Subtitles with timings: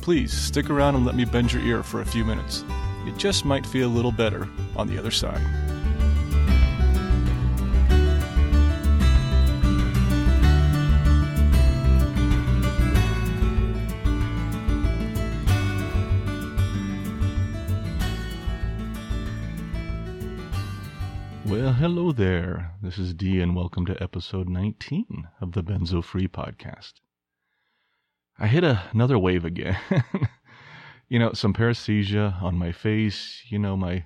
[0.00, 2.64] Please stick around and let me bend your ear for a few minutes.
[3.06, 5.40] It just might feel a little better on the other side.
[21.46, 22.72] Well, hello there.
[22.82, 26.94] This is D, and welcome to episode 19 of the Benzo Free Podcast.
[28.42, 29.78] I hit a, another wave again.
[31.10, 34.04] you know, some paresthesia on my face, you know, my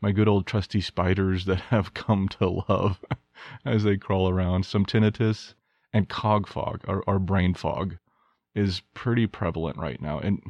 [0.00, 3.04] my good old trusty spiders that have come to love
[3.66, 5.54] as they crawl around, some tinnitus
[5.92, 7.98] and cog fog or, or brain fog
[8.54, 10.20] is pretty prevalent right now.
[10.20, 10.40] And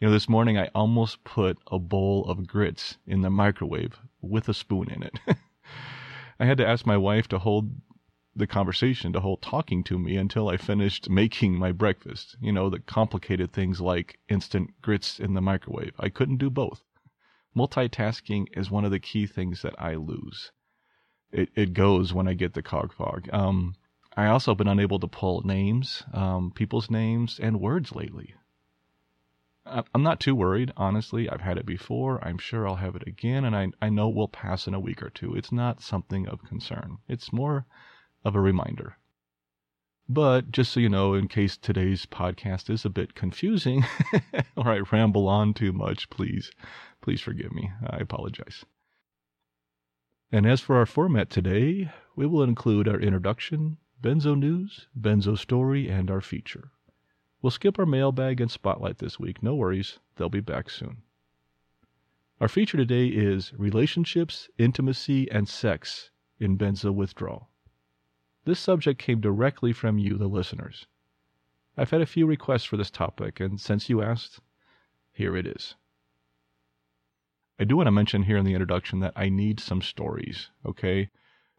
[0.00, 4.48] you know, this morning I almost put a bowl of grits in the microwave with
[4.48, 5.18] a spoon in it.
[6.40, 7.70] I had to ask my wife to hold
[8.34, 12.36] the conversation, to hold talking to me until I finished making my breakfast.
[12.40, 15.94] You know, the complicated things like instant grits in the microwave.
[15.98, 16.82] I couldn't do both.
[17.54, 20.52] Multitasking is one of the key things that I lose.
[21.30, 23.28] It, it goes when I get the cog fog.
[23.32, 23.74] Um,
[24.16, 28.34] I also have been unable to pull names, um, people's names, and words lately.
[29.64, 31.30] I'm not too worried, honestly.
[31.30, 32.22] I've had it before.
[32.22, 34.80] I'm sure I'll have it again, and I, I know it will pass in a
[34.80, 35.34] week or two.
[35.34, 36.98] It's not something of concern.
[37.08, 37.64] It's more
[38.24, 38.96] of a reminder.
[40.08, 43.84] But just so you know, in case today's podcast is a bit confusing
[44.56, 46.50] or I ramble on too much, please,
[47.00, 47.70] please forgive me.
[47.88, 48.64] I apologize.
[50.30, 55.88] And as for our format today, we will include our introduction, benzo news, benzo story,
[55.88, 56.72] and our feature.
[57.40, 59.42] We'll skip our mailbag and spotlight this week.
[59.42, 61.02] No worries, they'll be back soon.
[62.40, 66.10] Our feature today is relationships, intimacy, and sex
[66.40, 67.51] in benzo withdrawal.
[68.44, 70.86] This subject came directly from you, the listeners.
[71.76, 74.40] I've had a few requests for this topic, and since you asked,
[75.12, 75.76] here it is.
[77.60, 81.10] I do want to mention here in the introduction that I need some stories, okay?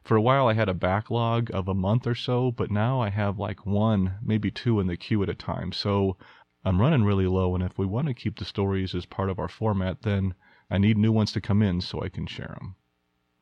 [0.04, 3.10] For a while I had a backlog of a month or so, but now I
[3.10, 5.72] have like one, maybe two in the queue at a time.
[5.72, 6.18] So
[6.66, 9.40] I'm running really low, and if we want to keep the stories as part of
[9.40, 10.34] our format, then
[10.70, 12.76] I need new ones to come in so I can share them.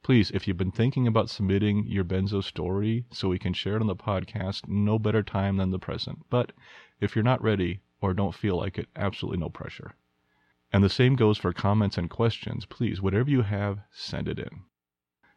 [0.03, 3.81] Please, if you've been thinking about submitting your benzo story so we can share it
[3.81, 6.25] on the podcast, no better time than the present.
[6.29, 6.53] But
[6.99, 9.95] if you're not ready or don't feel like it, absolutely no pressure.
[10.73, 12.65] And the same goes for comments and questions.
[12.65, 14.63] Please, whatever you have, send it in.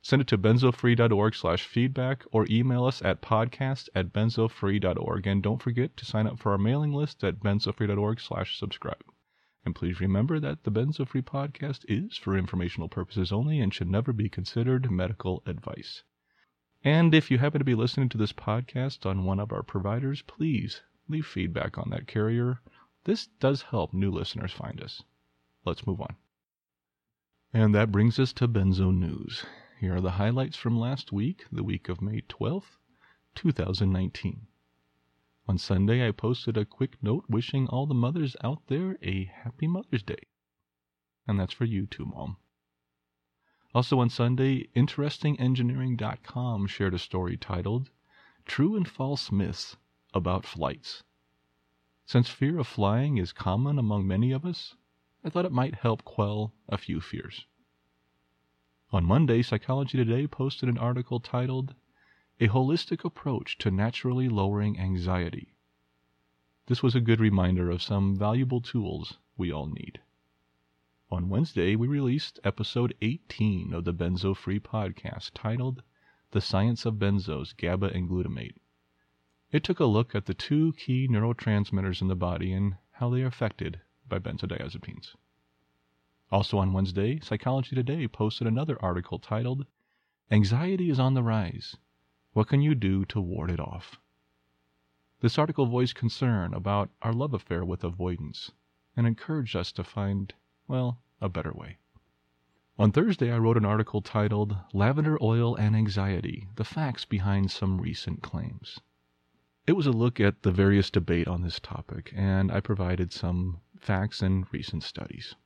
[0.00, 5.26] Send it to benzofree.org slash feedback or email us at podcast at benzofree.org.
[5.26, 9.04] And don't forget to sign up for our mailing list at benzofree.org slash subscribe.
[9.64, 13.88] And please remember that the Benzo Free podcast is for informational purposes only and should
[13.88, 16.02] never be considered medical advice.
[16.82, 20.20] And if you happen to be listening to this podcast on one of our providers,
[20.20, 22.60] please leave feedback on that carrier.
[23.04, 25.03] This does help new listeners find us.
[25.64, 26.16] Let's move on.
[27.54, 29.47] And that brings us to Benzo News.
[29.80, 32.76] Here are the highlights from last week, the week of May 12th,
[33.34, 34.47] 2019.
[35.47, 39.66] On Sunday, I posted a quick note wishing all the mothers out there a happy
[39.66, 40.28] Mother's Day.
[41.27, 42.38] And that's for you too, Mom.
[43.75, 47.91] Also on Sunday, InterestingEngineering.com shared a story titled
[48.47, 49.77] True and False Myths
[50.15, 51.03] About Flights.
[52.06, 54.77] Since fear of flying is common among many of us,
[55.22, 57.47] I thought it might help quell a few fears.
[58.93, 61.75] On Monday, Psychology Today posted an article titled
[62.41, 65.54] a holistic approach to naturally lowering anxiety.
[66.66, 70.01] This was a good reminder of some valuable tools we all need.
[71.10, 75.84] On Wednesday, we released episode 18 of the Benzo Free podcast titled
[76.33, 78.57] The Science of Benzos, GABA and Glutamate.
[79.53, 83.22] It took a look at the two key neurotransmitters in the body and how they
[83.22, 85.15] are affected by benzodiazepines.
[86.33, 89.66] Also on Wednesday, Psychology Today posted another article titled
[90.33, 91.77] Anxiety is on the Rise
[92.34, 93.98] what can you do to ward it off?
[95.21, 98.51] This article voiced concern about our love affair with avoidance
[98.97, 100.34] and encouraged us to find,
[100.69, 101.78] well, a better way.
[102.77, 107.81] On Thursday, I wrote an article titled Lavender Oil and Anxiety The Facts Behind Some
[107.81, 108.80] Recent Claims.
[109.66, 113.60] It was a look at the various debate on this topic, and I provided some
[113.78, 115.37] facts and recent studies.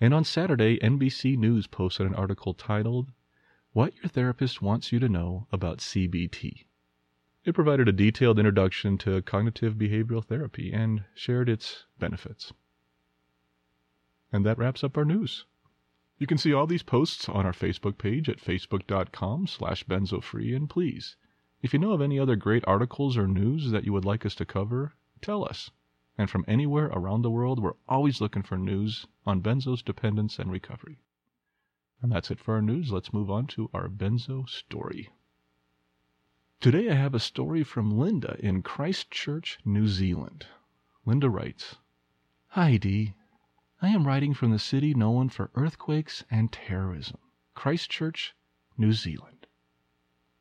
[0.00, 3.10] And on Saturday, NBC News posted an article titled,
[3.76, 6.64] What Your Therapist Wants You to Know About CBT.
[7.44, 12.54] It provided a detailed introduction to cognitive behavioral therapy and shared its benefits.
[14.32, 15.44] And that wraps up our news.
[16.16, 20.70] You can see all these posts on our Facebook page at facebook.com slash benzofree, and
[20.70, 21.16] please,
[21.60, 24.34] if you know of any other great articles or news that you would like us
[24.36, 25.70] to cover, tell us.
[26.16, 30.50] And from anywhere around the world, we're always looking for news on benzos, dependence, and
[30.50, 30.96] recovery.
[32.02, 32.92] And that's it for our news.
[32.92, 35.08] Let's move on to our benzo story.
[36.60, 40.46] Today I have a story from Linda in Christchurch, New Zealand.
[41.04, 41.76] Linda writes
[42.48, 43.14] Hi, Dee.
[43.80, 47.18] I am writing from the city known for earthquakes and terrorism,
[47.54, 48.34] Christchurch,
[48.76, 49.46] New Zealand.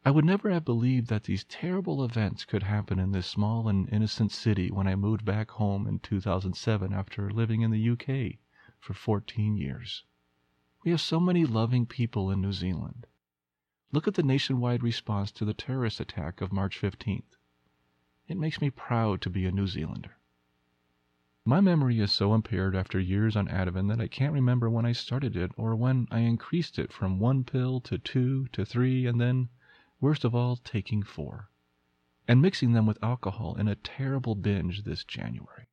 [0.03, 3.87] I would never have believed that these terrible events could happen in this small and
[3.91, 8.39] innocent city when I moved back home in 2007 after living in the UK
[8.79, 10.03] for 14 years.
[10.85, 13.07] We have so many loving people in New Zealand.
[13.91, 17.37] Look at the nationwide response to the terrorist attack of March 15th.
[18.27, 20.19] It makes me proud to be a New Zealander.
[21.43, 24.91] My memory is so impaired after years on Ativan that I can't remember when I
[24.91, 29.19] started it or when I increased it from one pill to two to three and
[29.19, 29.49] then,
[29.99, 31.49] worst of all, taking four,
[32.27, 35.64] and mixing them with alcohol in a terrible binge this January.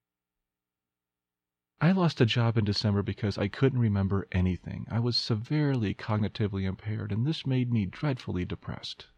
[1.85, 4.87] I lost a job in December because I couldn't remember anything.
[4.89, 9.09] I was severely cognitively impaired, and this made me dreadfully depressed.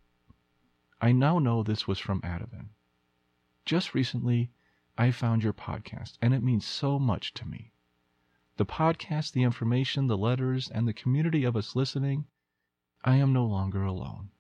[0.99, 2.71] I now know this was from Ativan.
[3.67, 4.51] Just recently,
[4.97, 7.75] I found your podcast, and it means so much to me.
[8.57, 12.25] The podcast, the information, the letters, and the community of us listening,
[13.05, 14.31] I am no longer alone.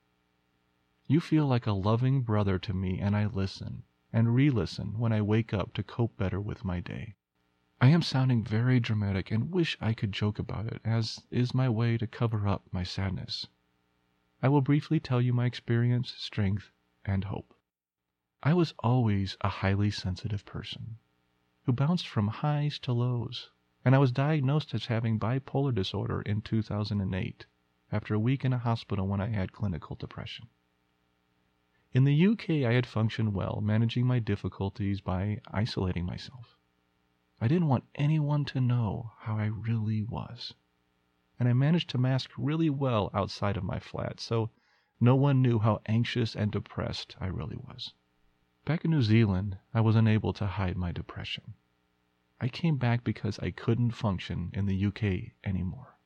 [1.06, 3.82] You feel like a loving brother to me, and I listen
[4.14, 7.16] and re listen when I wake up to cope better with my day.
[7.84, 11.68] I am sounding very dramatic and wish I could joke about it, as is my
[11.68, 13.46] way to cover up my sadness.
[14.42, 16.72] I will briefly tell you my experience, strength,
[17.04, 17.52] and hope.
[18.42, 20.96] I was always a highly sensitive person
[21.64, 23.50] who bounced from highs to lows,
[23.84, 27.44] and I was diagnosed as having bipolar disorder in 2008
[27.92, 30.48] after a week in a hospital when I had clinical depression.
[31.92, 36.56] In the UK, I had functioned well, managing my difficulties by isolating myself.
[37.44, 40.54] I didn't want anyone to know how I really was.
[41.38, 44.48] And I managed to mask really well outside of my flat, so
[44.98, 47.92] no one knew how anxious and depressed I really was.
[48.64, 51.52] Back in New Zealand, I was unable to hide my depression.
[52.40, 55.98] I came back because I couldn't function in the UK anymore.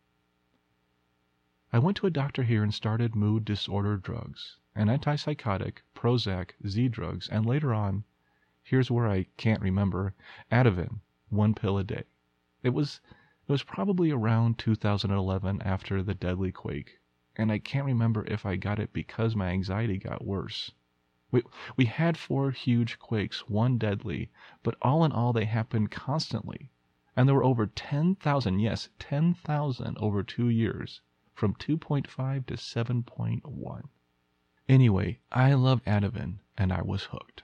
[1.72, 6.88] I went to a doctor here and started mood disorder drugs, an antipsychotic, Prozac, Z
[6.88, 8.02] drugs, and later on,
[8.64, 10.14] here's where I can't remember,
[10.50, 10.98] Ativan,
[11.30, 12.04] one pill a day.
[12.62, 13.00] It was
[13.46, 16.98] it was probably around 2011 after the deadly quake,
[17.36, 20.72] and I can't remember if I got it because my anxiety got worse.
[21.30, 21.42] We
[21.76, 24.30] we had four huge quakes, one deadly,
[24.62, 26.70] but all in all they happened constantly,
[27.16, 31.00] and there were over 10,000, yes, 10,000 over 2 years,
[31.34, 33.88] from 2.5 to 7.1.
[34.68, 37.42] Anyway, I love Ativan and I was hooked.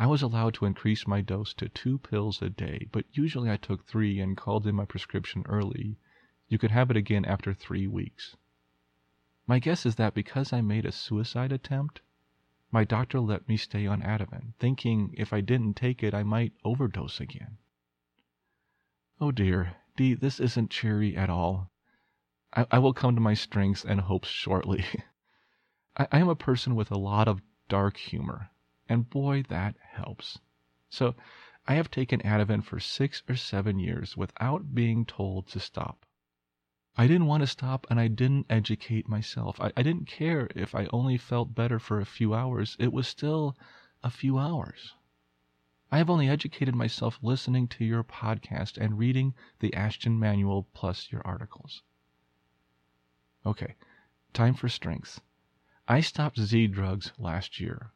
[0.00, 3.58] I was allowed to increase my dose to two pills a day, but usually I
[3.58, 5.98] took three and called in my prescription early.
[6.48, 8.34] You could have it again after three weeks.
[9.46, 12.00] My guess is that because I made a suicide attempt,
[12.70, 16.54] my doctor let me stay on Ativan, thinking if I didn't take it I might
[16.64, 17.58] overdose again.
[19.20, 21.70] Oh dear, Dee, this isn't cheery at all.
[22.54, 24.82] I, I will come to my strengths and hopes shortly.
[25.98, 28.48] I, I am a person with a lot of dark humor,
[28.90, 30.40] and boy, that helps.
[30.88, 31.14] So
[31.68, 36.04] I have taken Ativan for six or seven years without being told to stop.
[36.96, 39.60] I didn't want to stop and I didn't educate myself.
[39.60, 42.76] I, I didn't care if I only felt better for a few hours.
[42.80, 43.56] It was still
[44.02, 44.96] a few hours.
[45.92, 51.12] I have only educated myself listening to your podcast and reading the Ashton Manual plus
[51.12, 51.84] your articles.
[53.46, 53.76] Okay,
[54.32, 55.20] time for strengths.
[55.86, 57.92] I stopped Z drugs last year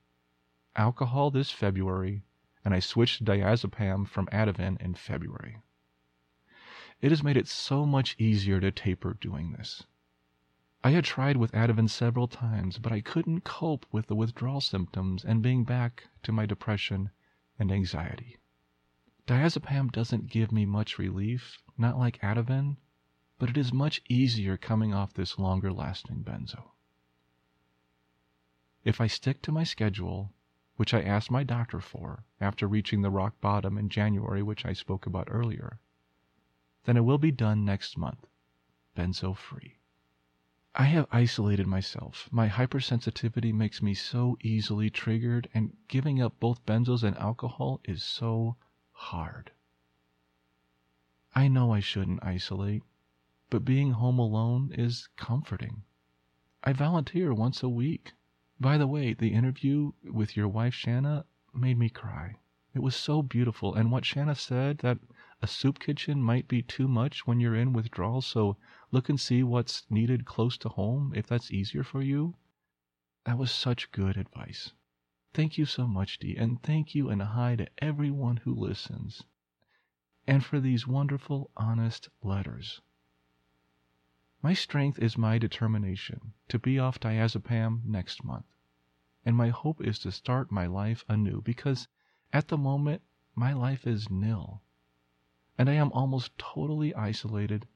[0.76, 2.22] alcohol this February,
[2.64, 5.58] and I switched diazepam from Ativan in February.
[7.00, 9.84] It has made it so much easier to taper doing this.
[10.82, 15.24] I had tried with Ativan several times, but I couldn't cope with the withdrawal symptoms
[15.24, 17.10] and being back to my depression
[17.58, 18.36] and anxiety.
[19.26, 22.76] Diazepam doesn't give me much relief, not like Ativan,
[23.38, 26.72] but it is much easier coming off this longer lasting benzo.
[28.84, 30.33] If I stick to my schedule,
[30.76, 34.72] which I asked my doctor for after reaching the rock bottom in January, which I
[34.72, 35.78] spoke about earlier,
[36.84, 38.26] then it will be done next month,
[38.96, 39.78] benzo free.
[40.74, 42.28] I have isolated myself.
[42.32, 48.02] My hypersensitivity makes me so easily triggered, and giving up both benzos and alcohol is
[48.02, 48.56] so
[48.90, 49.52] hard.
[51.32, 52.82] I know I shouldn't isolate,
[53.50, 55.84] but being home alone is comforting.
[56.64, 58.14] I volunteer once a week.
[58.60, 62.36] By the way, the interview with your wife Shanna made me cry.
[62.72, 64.98] It was so beautiful, and what Shanna said that
[65.42, 68.56] a soup kitchen might be too much when you're in withdrawal, so
[68.90, 72.36] look and see what's needed close to home if that's easier for you.
[73.24, 74.72] That was such good advice.
[75.32, 79.24] Thank you so much, Dee, and thank you and hi to everyone who listens.
[80.26, 82.80] And for these wonderful, honest letters.
[84.44, 88.44] My strength is my determination to be off diazepam next month.
[89.24, 91.88] And my hope is to start my life anew because
[92.30, 93.00] at the moment
[93.34, 94.60] my life is nil.
[95.56, 97.66] And I am almost totally isolated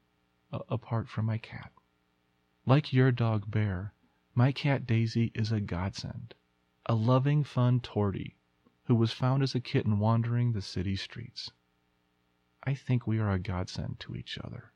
[0.51, 1.73] apart from my cat.
[2.67, 3.95] Like your dog Bear,
[4.35, 6.35] my cat Daisy is a godsend,
[6.85, 8.35] a loving, fun tortie
[8.83, 11.49] who was found as a kitten wandering the city streets.
[12.63, 14.71] I think we are a godsend to each other.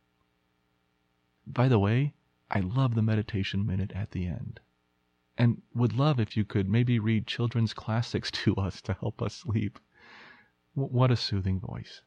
[1.46, 2.14] By the way,
[2.50, 4.60] I love the meditation minute at the end.
[5.38, 9.34] And would love if you could maybe read children's classics to us to help us
[9.34, 9.80] sleep.
[10.74, 12.02] What a soothing voice.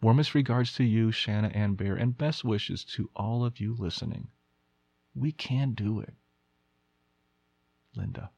[0.00, 4.28] Warmest regards to you, Shanna and Bear, and best wishes to all of you listening.
[5.14, 6.14] We can do it.
[7.94, 8.30] Linda.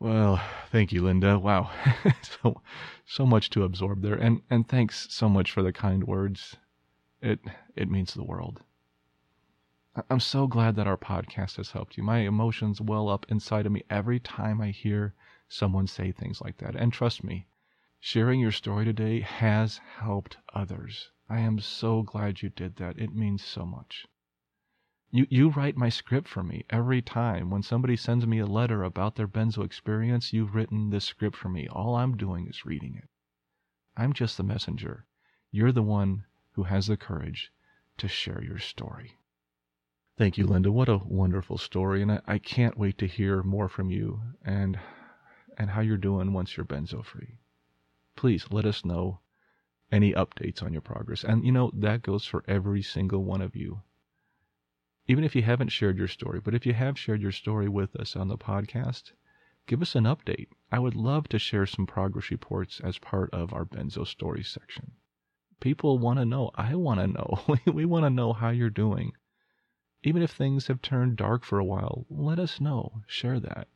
[0.00, 1.38] Well, thank you, Linda.
[1.38, 1.70] Wow.
[2.22, 2.62] so
[3.06, 4.14] so much to absorb there.
[4.14, 6.56] And and thanks so much for the kind words.
[7.20, 7.40] It
[7.74, 8.62] it means the world.
[10.08, 12.02] I'm so glad that our podcast has helped you.
[12.02, 15.14] My emotions well up inside of me every time I hear
[15.48, 16.76] someone say things like that.
[16.76, 17.48] And trust me,
[18.00, 21.10] Sharing your story today has helped others.
[21.28, 22.96] I am so glad you did that.
[22.96, 24.06] It means so much.
[25.10, 27.50] You, you write my script for me every time.
[27.50, 31.48] When somebody sends me a letter about their benzo experience, you've written this script for
[31.48, 31.66] me.
[31.66, 33.08] All I'm doing is reading it.
[33.96, 35.04] I'm just the messenger.
[35.50, 36.24] You're the one
[36.58, 37.52] who has the courage
[37.96, 39.16] to share your story.
[40.18, 40.72] Thank you, Linda.
[40.72, 42.02] What a wonderful story.
[42.02, 44.78] And I, I can't wait to hear more from you and,
[45.56, 47.38] and how you're doing once you're benzo free
[48.18, 49.20] please let us know
[49.92, 51.22] any updates on your progress.
[51.22, 53.82] And you know, that goes for every single one of you.
[55.06, 57.94] Even if you haven't shared your story, but if you have shared your story with
[57.94, 59.12] us on the podcast,
[59.68, 60.48] give us an update.
[60.72, 64.90] I would love to share some progress reports as part of our Benzo Stories section.
[65.60, 66.50] People want to know.
[66.54, 67.44] I want to know.
[67.72, 69.12] we want to know how you're doing.
[70.04, 73.02] Even if things have turned dark for a while, let us know.
[73.06, 73.68] Share that.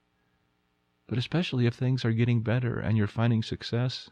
[1.09, 4.11] But especially if things are getting better and you're finding success,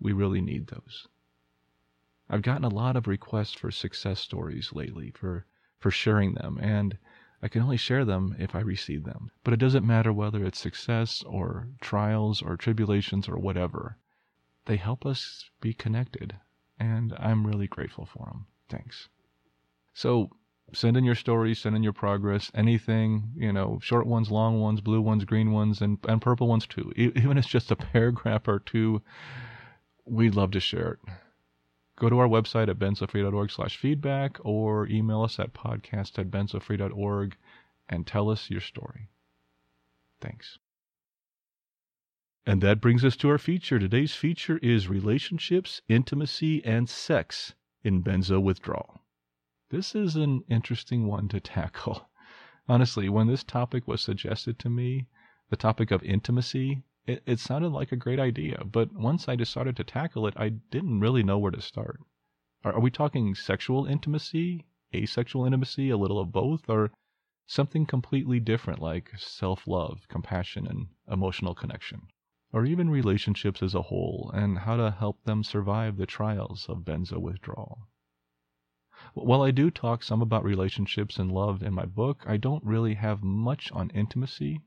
[0.00, 1.06] we really need those.
[2.30, 5.46] I've gotten a lot of requests for success stories lately, for,
[5.78, 6.96] for sharing them, and
[7.42, 9.30] I can only share them if I receive them.
[9.44, 13.98] But it doesn't matter whether it's success or trials or tribulations or whatever.
[14.64, 16.36] They help us be connected,
[16.80, 18.46] and I'm really grateful for them.
[18.68, 19.08] Thanks.
[19.94, 20.30] So
[20.72, 24.80] send in your stories, send in your progress, anything, you know, short ones, long ones,
[24.80, 26.92] blue ones, green ones, and, and purple ones too.
[26.96, 29.02] Even if it's just a paragraph or two
[30.10, 30.98] we'd love to share it.
[31.96, 37.36] Go to our website at benzofree.org slash feedback or email us at podcast at benzofree.org
[37.88, 39.08] and tell us your story.
[40.20, 40.58] Thanks.
[42.46, 43.78] And that brings us to our feature.
[43.78, 47.54] Today's feature is relationships, intimacy, and sex
[47.84, 49.04] in benzo withdrawal.
[49.68, 52.08] This is an interesting one to tackle.
[52.66, 55.06] Honestly, when this topic was suggested to me,
[55.50, 59.76] the topic of intimacy, it, it sounded like a great idea, but once I decided
[59.76, 62.00] to tackle it, I didn't really know where to start.
[62.64, 66.90] Are, are we talking sexual intimacy, asexual intimacy, a little of both, or
[67.46, 72.08] something completely different like self love, compassion, and emotional connection?
[72.52, 76.84] Or even relationships as a whole, and how to help them survive the trials of
[76.84, 77.88] benzo withdrawal?
[79.14, 82.94] While I do talk some about relationships and love in my book, I don't really
[82.94, 84.60] have much on intimacy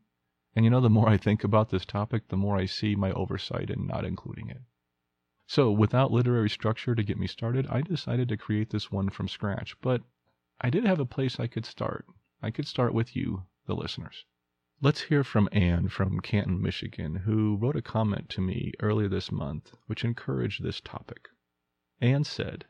[0.55, 3.11] and you know, the more I think about this topic, the more I see my
[3.13, 4.61] oversight in not including it.
[5.47, 9.27] So, without literary structure to get me started, I decided to create this one from
[9.27, 10.03] scratch, but
[10.61, 12.05] I did have a place I could start.
[12.39, 14.25] I could start with you, the listeners.
[14.83, 19.31] Let's hear from Anne from Canton, Michigan, who wrote a comment to me earlier this
[19.31, 21.29] month which encouraged this topic.
[22.01, 22.65] Anne said,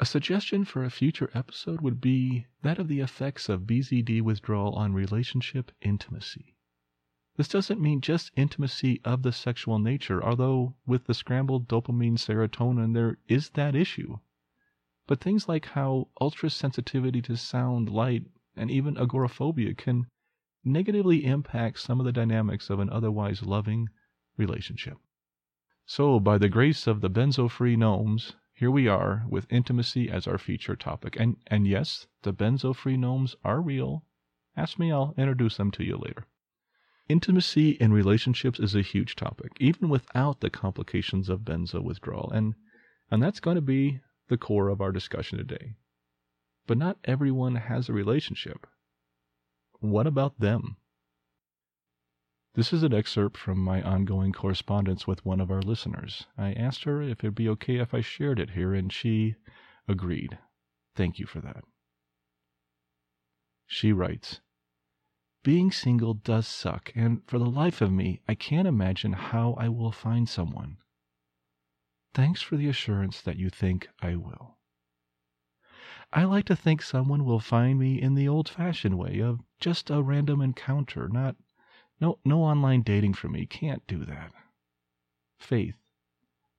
[0.00, 4.72] a suggestion for a future episode would be that of the effects of BZD withdrawal
[4.72, 6.56] on relationship intimacy.
[7.36, 12.94] This doesn't mean just intimacy of the sexual nature, although with the scrambled dopamine serotonin
[12.94, 14.16] there is that issue.
[15.06, 18.24] But things like how ultra sensitivity to sound, light,
[18.56, 20.06] and even agoraphobia can
[20.64, 23.88] negatively impacts some of the dynamics of an otherwise loving
[24.36, 24.98] relationship.
[25.86, 30.26] So, by the grace of the benzo free gnomes, here we are with intimacy as
[30.26, 31.16] our feature topic.
[31.18, 34.04] And, and yes, the benzo free gnomes are real.
[34.56, 36.26] Ask me, I'll introduce them to you later.
[37.08, 42.30] Intimacy in relationships is a huge topic, even without the complications of benzo withdrawal.
[42.30, 42.54] And,
[43.10, 45.76] and that's going to be the core of our discussion today.
[46.66, 48.66] But not everyone has a relationship.
[49.80, 50.76] What about them?
[52.54, 56.26] This is an excerpt from my ongoing correspondence with one of our listeners.
[56.36, 59.36] I asked her if it'd be okay if I shared it here, and she
[59.86, 60.38] agreed.
[60.96, 61.62] Thank you for that.
[63.66, 64.40] She writes
[65.44, 69.68] Being single does suck, and for the life of me, I can't imagine how I
[69.68, 70.78] will find someone.
[72.14, 74.58] Thanks for the assurance that you think I will.
[76.12, 79.90] I like to think someone will find me in the old fashioned way of just
[79.90, 81.36] a random encounter, not
[82.00, 83.44] no, no online dating for me.
[83.46, 84.32] Can't do that.
[85.38, 85.76] Faith.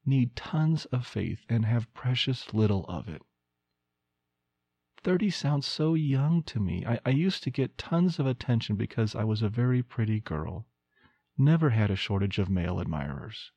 [0.05, 3.21] Need tons of faith and have precious little of it.
[5.01, 6.85] 30 sounds so young to me.
[6.85, 10.67] I, I used to get tons of attention because I was a very pretty girl.
[11.37, 13.51] Never had a shortage of male admirers.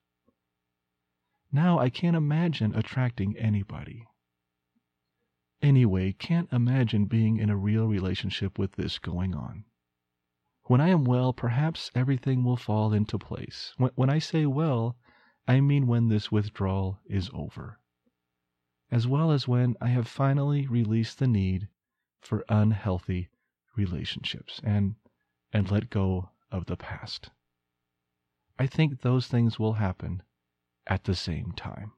[1.51, 4.07] Now I can't imagine attracting anybody.
[5.63, 9.65] Anyway, can't imagine being in a real relationship with this going on.
[10.65, 13.73] When I am well, perhaps everything will fall into place.
[13.77, 14.97] When, when I say well,
[15.47, 17.79] I mean when this withdrawal is over,
[18.91, 21.69] as well as when I have finally released the need
[22.21, 23.31] for unhealthy
[23.77, 24.97] relationships and
[25.53, 27.31] and let go of the past.
[28.59, 30.23] I think those things will happen
[30.87, 31.93] at the same time.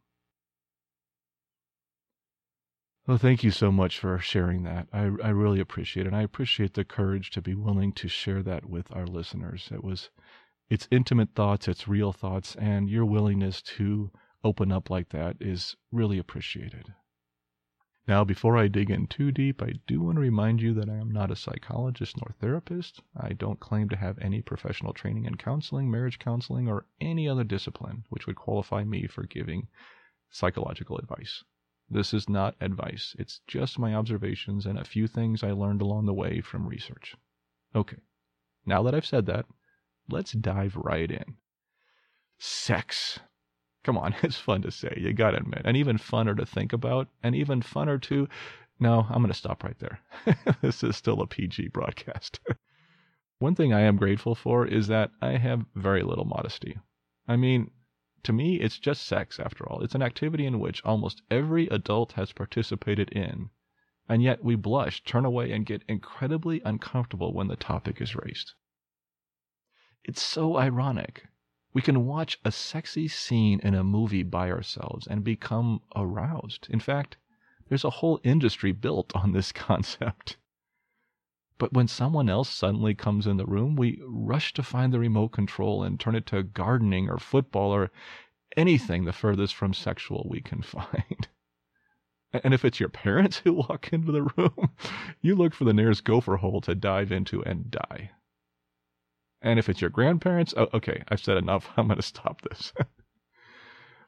[3.06, 4.88] Well, thank you so much for sharing that.
[4.90, 6.08] I, I really appreciate it.
[6.08, 9.68] And I appreciate the courage to be willing to share that with our listeners.
[9.70, 10.08] It was,
[10.70, 14.10] it's intimate thoughts, it's real thoughts, and your willingness to
[14.42, 16.94] open up like that is really appreciated.
[18.08, 20.96] Now, before I dig in too deep, I do want to remind you that I
[20.96, 23.02] am not a psychologist nor therapist.
[23.14, 27.44] I don't claim to have any professional training in counseling, marriage counseling, or any other
[27.44, 29.68] discipline which would qualify me for giving
[30.30, 31.44] psychological advice.
[31.90, 33.14] This is not advice.
[33.18, 37.14] It's just my observations and a few things I learned along the way from research.
[37.74, 37.98] Okay,
[38.64, 39.46] now that I've said that,
[40.08, 41.36] let's dive right in.
[42.38, 43.20] Sex.
[43.82, 47.08] Come on, it's fun to say, you gotta admit, and even funner to think about,
[47.22, 48.28] and even funner to.
[48.80, 50.00] No, I'm gonna stop right there.
[50.62, 52.40] this is still a PG broadcast.
[53.38, 56.78] One thing I am grateful for is that I have very little modesty.
[57.28, 57.70] I mean,
[58.24, 59.82] to me, it's just sex, after all.
[59.82, 63.50] It's an activity in which almost every adult has participated in,
[64.08, 68.52] and yet we blush, turn away, and get incredibly uncomfortable when the topic is raised.
[70.02, 71.26] It's so ironic.
[71.72, 76.66] We can watch a sexy scene in a movie by ourselves and become aroused.
[76.70, 77.16] In fact,
[77.68, 80.36] there's a whole industry built on this concept.
[81.58, 85.28] But when someone else suddenly comes in the room, we rush to find the remote
[85.28, 87.90] control and turn it to gardening or football or
[88.56, 91.28] anything the furthest from sexual we can find.
[92.32, 94.70] And if it's your parents who walk into the room,
[95.20, 98.10] you look for the nearest gopher hole to dive into and die.
[99.40, 101.70] And if it's your grandparents, oh, okay, I've said enough.
[101.76, 102.72] I'm going to stop this.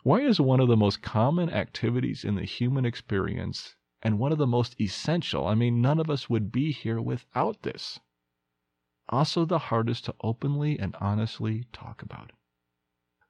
[0.02, 4.38] Why is one of the most common activities in the human experience and one of
[4.38, 5.48] the most essential.
[5.48, 7.98] I mean, none of us would be here without this.
[9.08, 12.30] Also, the hardest to openly and honestly talk about.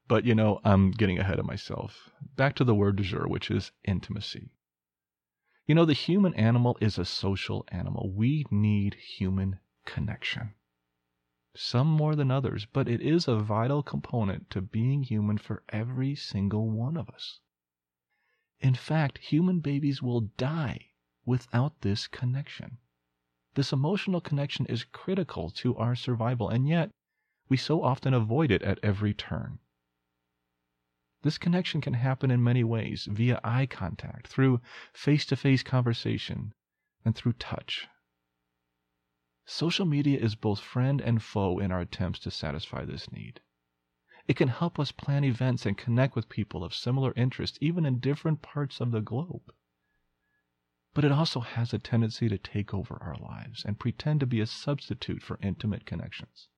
[0.06, 2.10] But, you know, I'm getting ahead of myself.
[2.36, 4.50] Back to the word du jour, which is intimacy.
[5.66, 8.12] You know, the human animal is a social animal.
[8.14, 10.52] We need human connection.
[11.54, 16.14] Some more than others, but it is a vital component to being human for every
[16.14, 17.40] single one of us.
[18.60, 20.90] In fact, human babies will die
[21.24, 22.78] without this connection.
[23.54, 26.90] This emotional connection is critical to our survival, and yet
[27.48, 29.58] we so often avoid it at every turn.
[31.22, 34.60] This connection can happen in many ways via eye contact, through
[34.92, 36.52] face to face conversation,
[37.04, 37.88] and through touch.
[39.44, 43.40] Social media is both friend and foe in our attempts to satisfy this need.
[44.28, 48.00] It can help us plan events and connect with people of similar interests, even in
[48.00, 49.52] different parts of the globe.
[50.94, 54.40] But it also has a tendency to take over our lives and pretend to be
[54.40, 56.48] a substitute for intimate connections.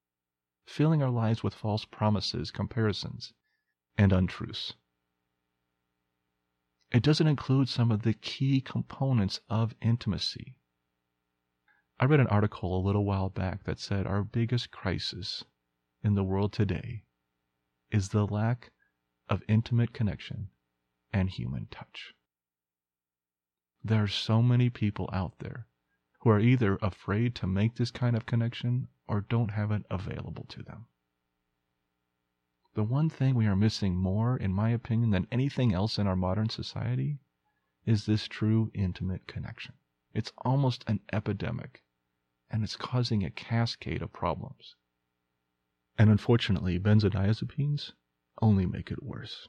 [0.64, 3.33] filling our lives with false promises, comparisons,
[3.96, 4.74] and untruths.
[6.90, 10.57] It doesn't include some of the key components of intimacy.
[11.98, 15.44] I read an article a little while back that said our biggest crisis
[16.02, 17.04] in the world today
[17.90, 18.70] is the lack
[19.29, 20.48] of intimate connection
[21.12, 22.14] and human touch.
[23.85, 25.66] There are so many people out there
[26.20, 30.44] who are either afraid to make this kind of connection or don't have it available
[30.48, 30.87] to them.
[32.74, 36.16] The one thing we are missing more, in my opinion, than anything else in our
[36.16, 37.18] modern society
[37.87, 39.74] is this true intimate connection.
[40.12, 41.83] It's almost an epidemic,
[42.51, 44.77] and it's causing a cascade of problems.
[45.98, 47.92] And unfortunately, benzodiazepines
[48.40, 49.48] only make it worse.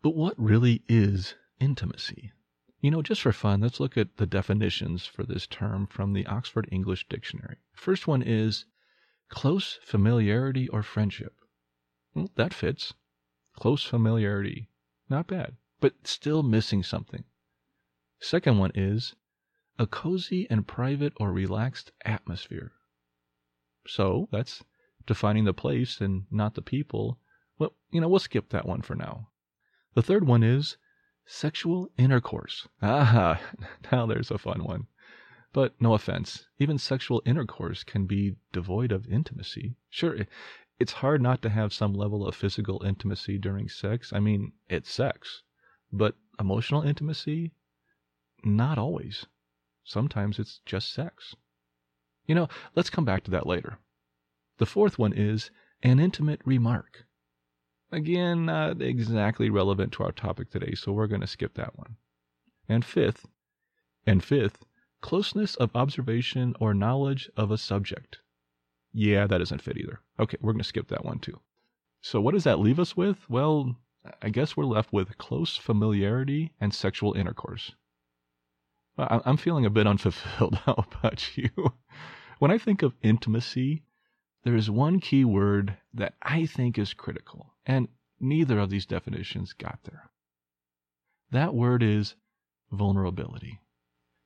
[0.00, 2.32] But what really is intimacy?
[2.80, 6.26] You know, just for fun, let's look at the definitions for this term from the
[6.26, 7.58] Oxford English Dictionary.
[7.74, 8.64] First one is
[9.28, 11.34] close familiarity or friendship.
[12.14, 12.94] Well, that fits.
[13.54, 14.70] Close familiarity.
[15.10, 17.24] Not bad, but still missing something.
[18.20, 19.14] Second one is
[19.78, 22.72] a cozy and private or relaxed atmosphere.
[23.86, 24.64] So that's
[25.08, 27.18] defining the place and not the people.
[27.58, 29.30] Well, you know, we'll skip that one for now.
[29.94, 30.76] The third one is
[31.26, 32.68] sexual intercourse.
[32.80, 33.40] Ah,
[33.92, 34.86] now there's a fun one.
[35.52, 39.76] But no offense, even sexual intercourse can be devoid of intimacy.
[39.88, 40.26] Sure,
[40.78, 44.12] it's hard not to have some level of physical intimacy during sex.
[44.12, 45.42] I mean, it's sex.
[45.90, 47.52] But emotional intimacy?
[48.44, 49.26] Not always.
[49.84, 51.34] Sometimes it's just sex.
[52.26, 53.78] You know, let's come back to that later.
[54.58, 55.50] The fourth one is
[55.82, 57.06] an intimate remark.
[57.90, 61.96] Again, not exactly relevant to our topic today, so we're going to skip that one.
[62.68, 63.26] And fifth,
[64.04, 64.64] and fifth,
[65.00, 68.18] closeness of observation or knowledge of a subject.
[68.92, 70.00] Yeah, that doesn't fit either.
[70.18, 71.40] Okay, we're going to skip that one too.
[72.00, 73.18] So, what does that leave us with?
[73.30, 73.76] Well,
[74.20, 77.72] I guess we're left with close familiarity and sexual intercourse.
[78.98, 80.56] I'm feeling a bit unfulfilled.
[80.66, 81.50] How about you?
[82.38, 83.84] When I think of intimacy,
[84.48, 87.86] there is one key word that I think is critical, and
[88.18, 90.10] neither of these definitions got there.
[91.30, 92.14] That word is
[92.72, 93.60] vulnerability.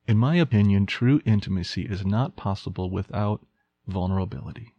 [0.07, 3.45] In my opinion, true intimacy is not possible without
[3.89, 4.77] vulnerability.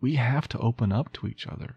[0.00, 1.76] We have to open up to each other.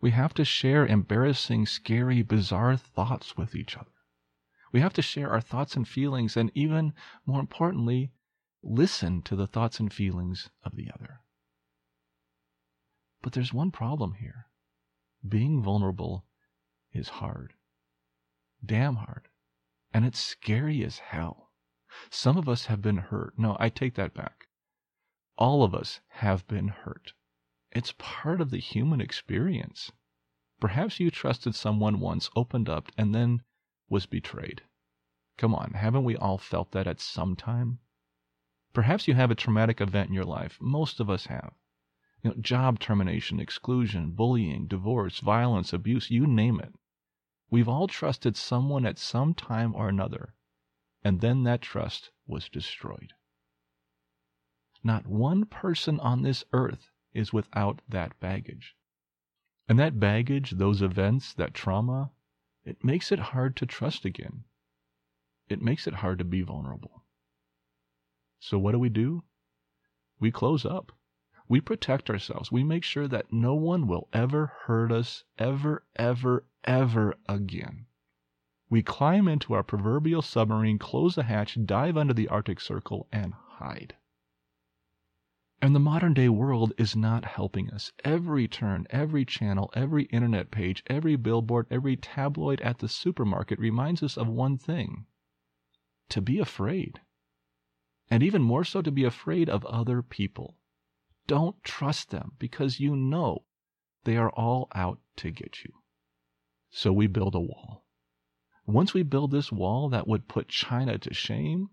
[0.00, 3.92] We have to share embarrassing, scary, bizarre thoughts with each other.
[4.72, 6.94] We have to share our thoughts and feelings, and even
[7.26, 8.10] more importantly,
[8.62, 11.20] listen to the thoughts and feelings of the other.
[13.22, 14.46] But there's one problem here.
[15.26, 16.24] Being vulnerable
[16.92, 17.54] is hard.
[18.64, 19.28] Damn hard.
[19.92, 21.50] And it's scary as hell.
[22.10, 23.38] Some of us have been hurt.
[23.38, 24.46] No, I take that back.
[25.36, 27.14] All of us have been hurt.
[27.70, 29.90] It's part of the human experience.
[30.60, 33.42] Perhaps you trusted someone once, opened up, and then
[33.88, 34.62] was betrayed.
[35.36, 37.78] Come on, haven't we all felt that at some time?
[38.72, 40.58] Perhaps you have a traumatic event in your life.
[40.60, 41.54] Most of us have.
[42.22, 46.74] You know, job termination, exclusion, bullying, divorce, violence, abuse, you name it.
[47.50, 50.34] We've all trusted someone at some time or another,
[51.02, 53.14] and then that trust was destroyed.
[54.82, 58.76] Not one person on this earth is without that baggage.
[59.68, 62.10] And that baggage, those events, that trauma,
[62.64, 64.44] it makes it hard to trust again.
[65.48, 67.04] It makes it hard to be vulnerable.
[68.40, 69.24] So what do we do?
[70.20, 70.92] We close up.
[71.48, 72.52] We protect ourselves.
[72.52, 77.86] We make sure that no one will ever hurt us ever, ever, ever again.
[78.68, 83.32] We climb into our proverbial submarine, close the hatch, dive under the Arctic Circle, and
[83.32, 83.96] hide.
[85.62, 87.92] And the modern day world is not helping us.
[88.04, 94.02] Every turn, every channel, every internet page, every billboard, every tabloid at the supermarket reminds
[94.02, 95.06] us of one thing
[96.10, 97.00] to be afraid.
[98.10, 100.57] And even more so, to be afraid of other people.
[101.28, 103.44] Don't trust them because you know
[104.04, 105.74] they are all out to get you.
[106.70, 107.84] So we build a wall.
[108.64, 111.68] Once we build this wall that would put China to shame,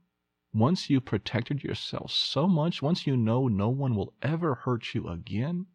[0.54, 5.08] once you've protected yourself so much, once you know no one will ever hurt you
[5.08, 5.68] again,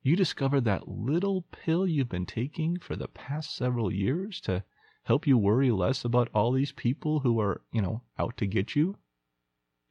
[0.00, 4.64] you discover that little pill you've been taking for the past several years to
[5.02, 8.74] help you worry less about all these people who are, you know, out to get
[8.74, 8.96] you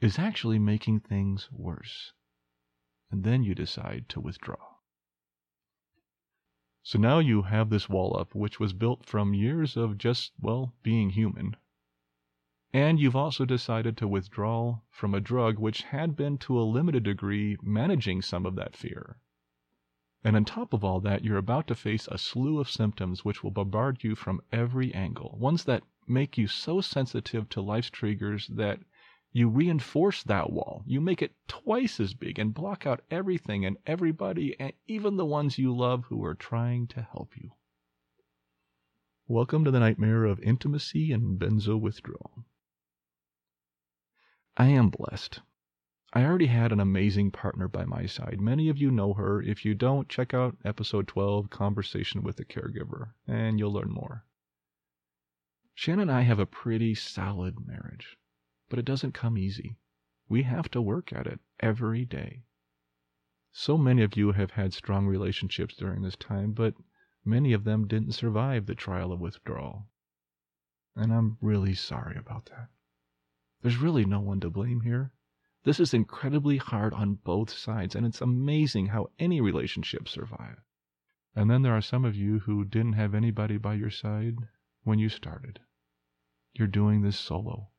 [0.01, 2.13] is actually making things worse
[3.11, 4.75] and then you decide to withdraw.
[6.81, 10.73] So now you have this wall up, which was built from years of just, well,
[10.81, 11.55] being human.
[12.73, 17.03] And you've also decided to withdraw from a drug which had been to a limited
[17.03, 19.17] degree managing some of that fear.
[20.23, 23.43] And on top of all that, you're about to face a slew of symptoms which
[23.43, 28.47] will bombard you from every angle, ones that make you so sensitive to life's triggers
[28.47, 28.81] that
[29.31, 30.83] you reinforce that wall.
[30.85, 35.25] You make it twice as big and block out everything and everybody, and even the
[35.25, 37.51] ones you love who are trying to help you.
[39.27, 42.45] Welcome to the nightmare of intimacy and benzo withdrawal.
[44.57, 45.41] I am blessed.
[46.11, 48.41] I already had an amazing partner by my side.
[48.41, 49.43] Many of you know her.
[49.43, 54.25] If you don't, check out episode 12, Conversation with a Caregiver, and you'll learn more.
[55.75, 58.17] Shanna and I have a pretty solid marriage,
[58.69, 59.77] but it doesn't come easy.
[60.27, 62.43] We have to work at it every day.
[63.51, 66.75] So many of you have had strong relationships during this time, but
[67.25, 69.87] many of them didn't survive the trial of withdrawal.
[70.95, 72.69] And I'm really sorry about that.
[73.61, 75.11] There's really no one to blame here.
[75.63, 80.61] This is incredibly hard on both sides, and it's amazing how any relationship survive.
[81.35, 84.37] And then there are some of you who didn't have anybody by your side
[84.83, 85.59] when you started.
[86.53, 87.69] You're doing this solo.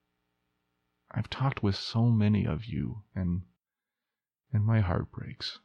[1.12, 3.42] I've talked with so many of you, and
[4.52, 5.58] and my heart breaks.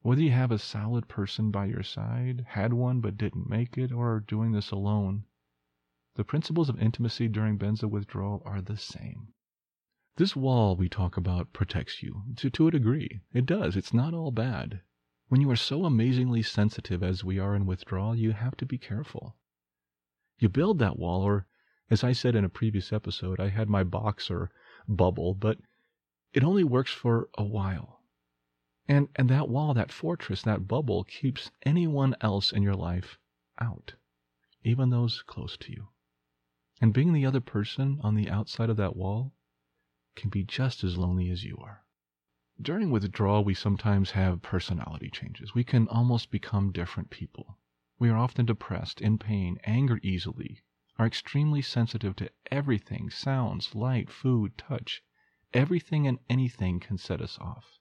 [0.00, 3.92] Whether you have a solid person by your side, had one but didn't make it,
[3.92, 5.26] or are doing this alone,
[6.14, 9.34] the principles of intimacy during benzo withdrawal are the same.
[10.16, 13.20] This wall we talk about protects you to, to a degree.
[13.32, 13.76] It does.
[13.76, 14.80] It's not all bad.
[15.28, 18.78] When you are so amazingly sensitive as we are in withdrawal, you have to be
[18.78, 19.36] careful.
[20.38, 21.46] You build that wall, or
[21.90, 24.50] as I said in a previous episode, I had my box or
[24.86, 25.58] bubble, but
[26.32, 28.04] it only works for a while.
[28.86, 33.18] And, and that wall, that fortress, that bubble keeps anyone else in your life
[33.60, 33.94] out,
[34.62, 35.88] even those close to you.
[36.80, 39.32] And being the other person on the outside of that wall
[40.14, 41.84] can be just as lonely as you are.
[42.62, 45.54] During withdrawal, we sometimes have personality changes.
[45.54, 47.58] We can almost become different people.
[47.98, 50.62] We are often depressed, in pain, anger easily,
[51.00, 55.02] are extremely sensitive to everything sounds, light, food, touch.
[55.54, 57.78] Everything and anything can set us off.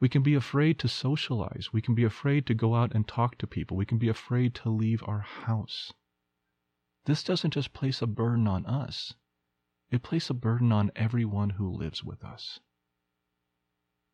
[0.00, 1.72] We can be afraid to socialize.
[1.72, 3.78] We can be afraid to go out and talk to people.
[3.78, 5.94] We can be afraid to leave our house.
[7.06, 9.14] This doesn't just place a burden on us,
[9.90, 12.60] it places a burden on everyone who lives with us.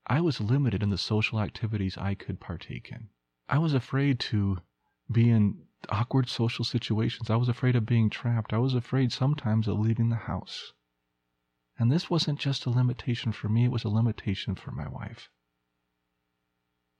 [0.06, 3.08] I was limited in the social activities I could partake in.
[3.48, 4.58] I was afraid to
[5.10, 7.30] be in awkward social situations.
[7.30, 8.52] I was afraid of being trapped.
[8.52, 10.72] I was afraid sometimes of leaving the house.
[11.78, 15.30] And this wasn't just a limitation for me, it was a limitation for my wife.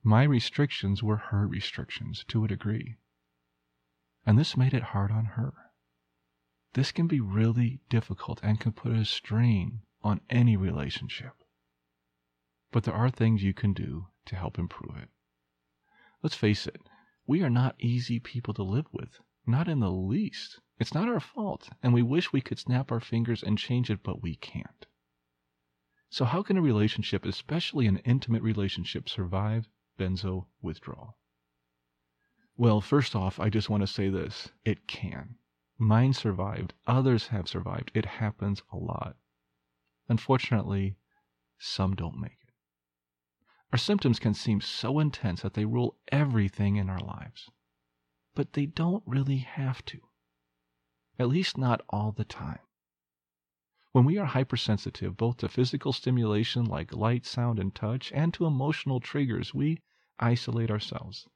[0.03, 2.97] My restrictions were her restrictions to a degree.
[4.25, 5.53] And this made it hard on her.
[6.73, 11.35] This can be really difficult and can put a strain on any relationship.
[12.71, 15.11] But there are things you can do to help improve it.
[16.23, 16.81] Let's face it,
[17.27, 20.61] we are not easy people to live with, not in the least.
[20.79, 24.03] It's not our fault, and we wish we could snap our fingers and change it,
[24.03, 24.87] but we can't.
[26.09, 31.19] So, how can a relationship, especially an intimate relationship, survive benzo withdrawal?
[32.57, 35.37] Well, first off, I just want to say this it can.
[35.79, 36.75] Mine survived.
[36.87, 37.91] Others have survived.
[37.95, 39.17] It happens a lot.
[40.09, 40.97] Unfortunately,
[41.59, 42.40] some don't make.
[43.73, 47.51] Our symptoms can seem so intense that they rule everything in our lives.
[48.35, 50.01] But they don't really have to.
[51.19, 52.61] At least not all the time.
[53.93, 58.47] When we are hypersensitive both to physical stimulation like light, sound, and touch, and to
[58.47, 59.83] emotional triggers, we
[60.19, 61.29] isolate ourselves.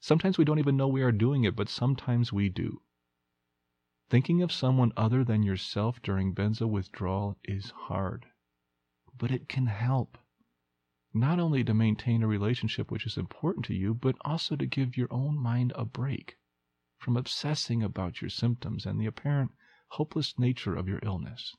[0.00, 2.82] Sometimes we don't even know we are doing it, but sometimes we do.
[4.08, 8.26] Thinking of someone other than yourself during benzo withdrawal is hard,
[9.16, 10.16] but it can help.
[11.18, 14.98] Not only to maintain a relationship which is important to you, but also to give
[14.98, 16.36] your own mind a break
[16.98, 19.52] from obsessing about your symptoms and the apparent
[19.92, 21.56] hopeless nature of your illness.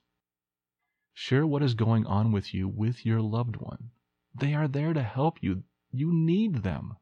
[1.11, 3.89] Share what is going on with you with your loved one.
[4.31, 5.63] They are there to help you.
[5.91, 6.97] You need them.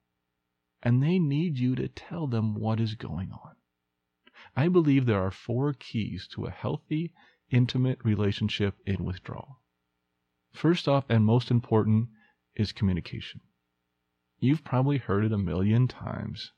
[0.81, 3.57] And they need you to tell them what is going on.
[4.55, 7.11] I believe there are four keys to a healthy,
[7.49, 9.59] intimate relationship in withdrawal.
[10.53, 12.11] First off, and most important,
[12.55, 13.41] is communication.
[14.39, 16.51] You've probably heard it a million times,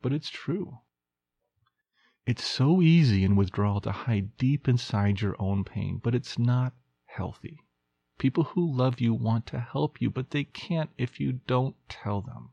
[0.00, 0.78] but it's true.
[2.26, 6.74] It's so easy in withdrawal to hide deep inside your own pain, but it's not
[7.06, 7.58] healthy.
[8.18, 12.20] People who love you want to help you, but they can't if you don't tell
[12.20, 12.50] them.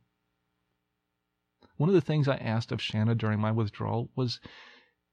[1.77, 4.39] One of the things I asked of Shanna during my withdrawal was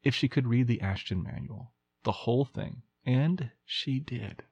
[0.03, 1.73] if she could read the Ashton Manual.
[2.05, 2.83] the whole thing.
[3.05, 4.45] And she did.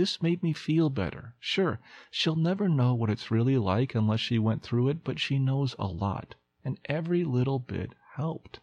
[0.00, 1.34] This made me feel better.
[1.38, 1.78] Sure,
[2.10, 5.76] she'll never know what it's really like unless she went through it, but she knows
[5.78, 8.60] a lot, and every little bit helped.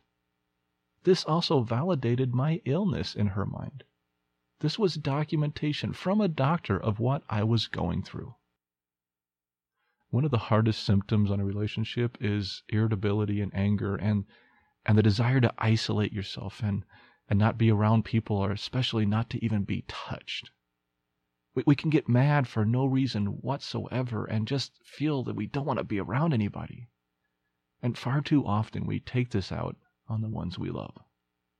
[1.03, 3.83] This also validated my illness in her mind.
[4.61, 8.33] This was documentation from a doctor of what I was going through.
[10.09, 14.25] One of the hardest symptoms on a relationship is irritability and anger and
[14.87, 16.83] and the desire to isolate yourself and
[17.29, 20.49] and not be around people or especially not to even be touched.
[21.57, 25.65] We, we can get mad for no reason whatsoever and just feel that we don't
[25.65, 26.87] want to be around anybody.
[27.81, 29.75] And far too often we take this out
[30.07, 30.93] on the ones we love.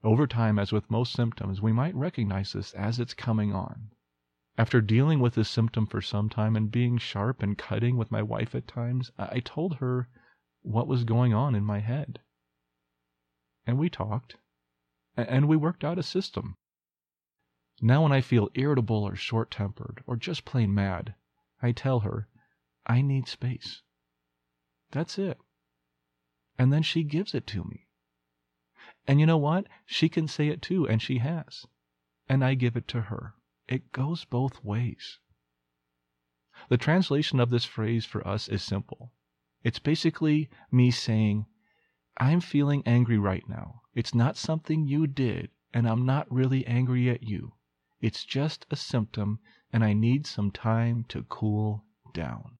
[0.04, 3.90] Over time, as with most symptoms, we might recognize this as it's coming on.
[4.56, 8.22] After dealing with this symptom for some time and being sharp and cutting with my
[8.22, 10.10] wife at times, I told her
[10.62, 12.20] what was going on in my head.
[13.66, 14.38] And we talked,
[15.16, 16.56] and we worked out a system.
[17.80, 21.14] Now, when I feel irritable or short tempered or just plain mad,
[21.62, 22.28] I tell her,
[22.88, 23.84] I need space.
[24.92, 25.38] That's it.
[26.58, 27.88] And then she gives it to me.
[29.06, 29.68] And you know what?
[29.86, 31.66] She can say it too, and she has.
[32.28, 33.36] And I give it to her.
[33.68, 35.20] It goes both ways.
[36.70, 39.14] The translation of this phrase for us is simple.
[39.64, 41.46] It's basically me saying,
[42.18, 43.82] I'm feeling angry right now.
[43.94, 47.54] It's not something you did, and I'm not really angry at you.
[48.00, 49.40] It's just a symptom,
[49.74, 51.84] and I need some time to cool
[52.14, 52.58] down.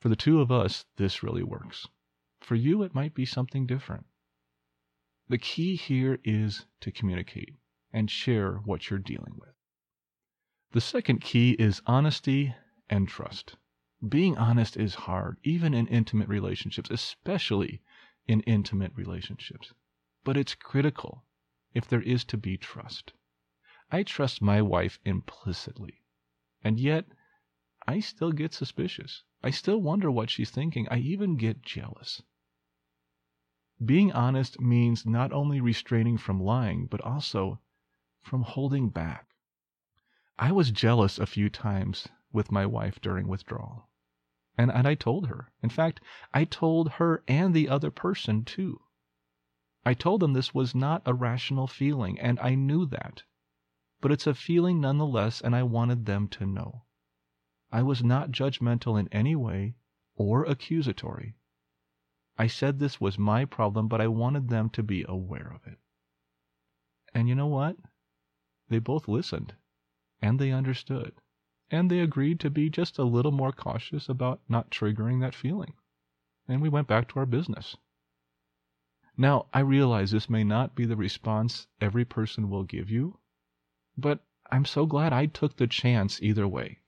[0.00, 1.86] For the two of us, this really works.
[2.40, 4.06] For you, it might be something different.
[5.28, 7.56] The key here is to communicate
[7.92, 9.54] and share what you're dealing with.
[10.72, 12.54] The second key is honesty
[12.88, 13.56] and trust.
[14.06, 17.82] Being honest is hard, even in intimate relationships, especially
[18.26, 19.72] in intimate relationships.
[20.24, 21.24] But it's critical
[21.74, 23.12] if there is to be trust.
[23.92, 26.02] I trust my wife implicitly,
[26.62, 27.06] and yet
[27.88, 29.24] I still get suspicious.
[29.42, 30.86] I still wonder what she's thinking.
[30.90, 32.22] I even get jealous.
[33.84, 37.60] Being honest means not only restraining from lying, but also
[38.20, 39.34] from holding back.
[40.38, 43.88] I was jealous a few times with my wife during withdrawal.
[44.56, 45.50] And, and I told her.
[45.62, 46.00] In fact,
[46.32, 48.82] I told her and the other person too.
[49.84, 53.24] I told them this was not a rational feeling, and I knew that.
[54.00, 56.84] But it's a feeling nonetheless, and I wanted them to know.
[57.70, 59.76] I was not judgmental in any way
[60.14, 61.36] or accusatory.
[62.36, 65.78] I said this was my problem, but I wanted them to be aware of it.
[67.14, 67.76] And you know what?
[68.68, 69.54] They both listened,
[70.22, 71.20] and they understood
[71.70, 75.72] and they agreed to be just a little more cautious about not triggering that feeling.
[76.48, 77.76] And we went back to our business.
[79.16, 83.19] Now, I realize this may not be the response every person will give you,
[84.00, 86.80] but I'm so glad I took the chance either way.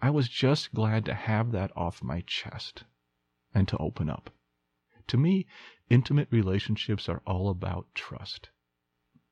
[0.00, 2.84] I was just glad to have that off my chest
[3.52, 4.30] and to open up.
[5.08, 5.46] To me,
[5.90, 8.50] intimate relationships are all about trust.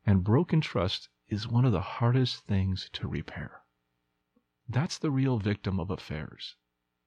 [0.05, 3.63] And broken trust is one of the hardest things to repair.
[4.69, 6.57] That's the real victim of affairs.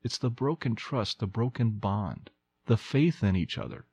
[0.02, 2.30] It's the broken trust, the broken bond,
[2.66, 3.86] the faith in each other.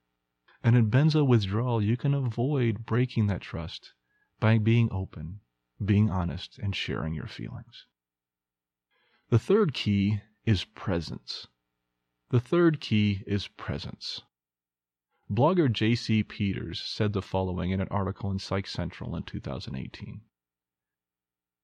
[0.62, 3.92] And in benzo withdrawal, you can avoid breaking that trust
[4.38, 5.40] by being open,
[5.84, 7.86] being honest, and sharing your feelings.
[9.28, 11.48] The third key is presence.
[12.30, 14.22] The third key is presence.
[15.30, 16.22] Blogger J.C.
[16.22, 20.22] Peters said the following in an article in Psych Central in 2018.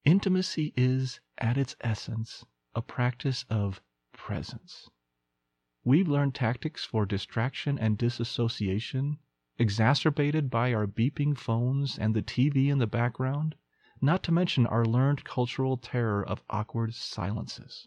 [0.04, 2.44] Intimacy is, at its essence,
[2.74, 3.80] a practice of
[4.12, 4.90] presence.
[5.84, 9.18] We've learned tactics for distraction and disassociation,
[9.58, 13.54] exacerbated by our beeping phones and the TV in the background,
[14.02, 17.86] not to mention our learned cultural terror of awkward silences.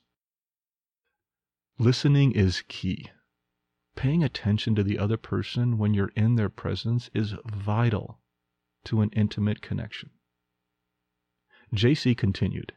[1.78, 3.10] Listening is key.
[3.96, 8.22] Paying attention to the other person when you're in their presence is vital
[8.86, 10.12] to an intimate connection.
[11.74, 12.16] J.C.
[12.16, 12.74] continued,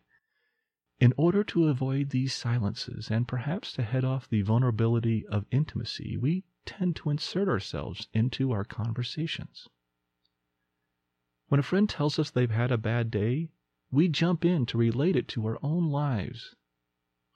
[0.99, 6.17] In order to avoid these silences and perhaps to head off the vulnerability of intimacy,
[6.17, 9.69] we tend to insert ourselves into our conversations.
[11.49, 13.49] When a friend tells us they've had a bad day,
[13.91, 16.55] we jump in to relate it to our own lives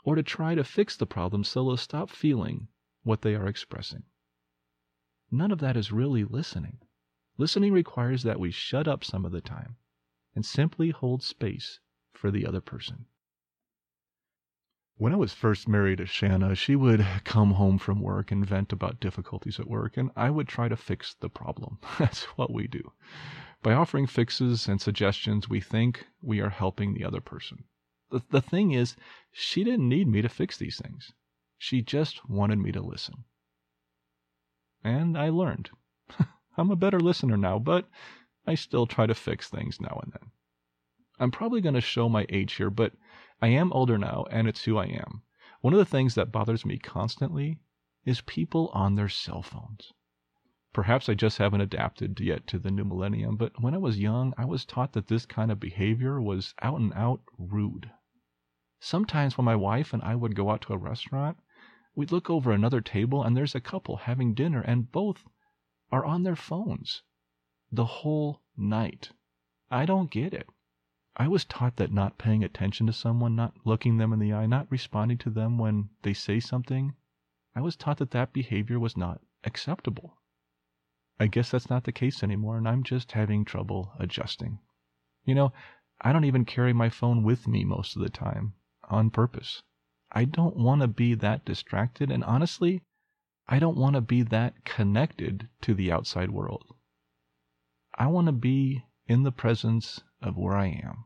[0.04, 2.68] or to try to fix the problem so they'll stop feeling
[3.04, 4.02] what they are expressing.
[5.30, 6.80] None of that is really listening.
[7.38, 9.76] Listening requires that we shut up some of the time
[10.34, 11.80] and simply hold space
[12.12, 13.06] for the other person.
[14.96, 18.72] When I was first married to Shanna, she would come home from work and vent
[18.72, 21.78] about difficulties at work, and I would try to fix the problem.
[21.98, 22.92] That's what we do.
[23.62, 27.64] By offering fixes and suggestions, we think we are helping the other person.
[28.10, 28.96] The, the thing is,
[29.30, 31.12] she didn't need me to fix these things.
[31.58, 33.24] She just wanted me to listen.
[34.84, 35.70] And I learned.
[36.56, 37.88] I'm a better listener now, but
[38.46, 40.30] I still try to fix things now and then.
[41.18, 42.92] I'm probably going to show my age here, but
[43.42, 45.22] I am older now, and it's who I am.
[45.62, 47.58] One of the things that bothers me constantly
[48.04, 49.92] is people on their cell phones.
[50.72, 54.32] Perhaps I just haven't adapted yet to the new millennium, but when I was young,
[54.38, 57.90] I was taught that this kind of behavior was out and out rude.
[58.78, 61.36] Sometimes when my wife and I would go out to a restaurant,
[61.96, 65.24] we'd look over another table and there's a couple having dinner and both
[65.90, 67.02] are on their phones
[67.72, 69.10] the whole night.
[69.68, 70.48] I don't get it.
[71.16, 74.46] I was taught that not paying attention to someone, not looking them in the eye,
[74.46, 76.94] not responding to them when they say something,
[77.54, 80.16] I was taught that that behavior was not acceptable.
[81.20, 84.58] I guess that's not the case anymore, and I'm just having trouble adjusting.
[85.24, 85.52] You know,
[86.00, 88.54] I don't even carry my phone with me most of the time,
[88.88, 89.62] on purpose.
[90.10, 92.82] I don't want to be that distracted, and honestly,
[93.46, 96.74] I don't want to be that connected to the outside world.
[97.98, 101.04] I want to be in the presence of where I am.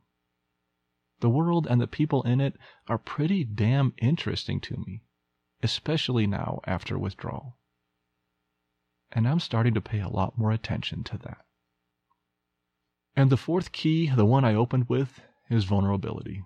[1.20, 2.56] The world and the people in it
[2.88, 5.02] are pretty damn interesting to me,
[5.62, 7.56] especially now after withdrawal
[9.12, 11.46] and I'm starting to pay a lot more attention to that.
[13.14, 16.44] And the fourth key, the one I opened with, is vulnerability.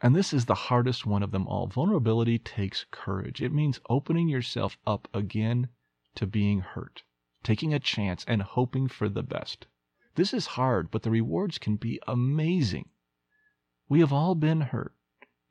[0.00, 1.66] And this is the hardest one of them all.
[1.66, 3.40] Vulnerability takes courage.
[3.40, 5.68] It means opening yourself up again
[6.16, 7.04] to being hurt,
[7.42, 9.66] taking a chance, and hoping for the best.
[10.16, 12.88] This is hard, but the rewards can be amazing.
[13.86, 14.94] We have all been hurt,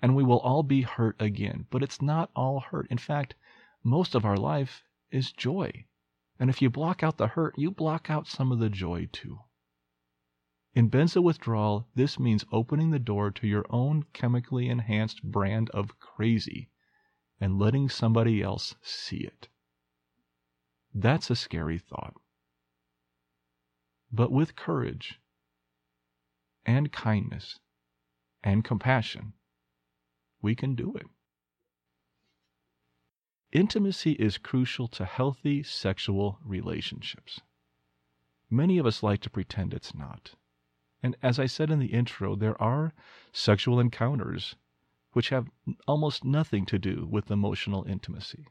[0.01, 2.87] and we will all be hurt again, but it's not all hurt.
[2.89, 3.35] In fact,
[3.83, 5.85] most of our life is joy.
[6.39, 9.39] And if you block out the hurt, you block out some of the joy too.
[10.73, 15.99] In benzo withdrawal, this means opening the door to your own chemically enhanced brand of
[15.99, 16.71] crazy
[17.39, 19.47] and letting somebody else see it.
[20.93, 22.15] That's a scary thought.
[24.11, 25.19] But with courage
[26.65, 27.59] and kindness
[28.43, 29.33] and compassion,
[30.41, 31.07] we can do it.
[33.51, 37.41] Intimacy is crucial to healthy sexual relationships.
[38.49, 40.35] Many of us like to pretend it's not.
[41.01, 42.93] And as I said in the intro, there are
[43.31, 44.55] sexual encounters
[45.13, 45.49] which have
[45.87, 48.47] almost nothing to do with emotional intimacy.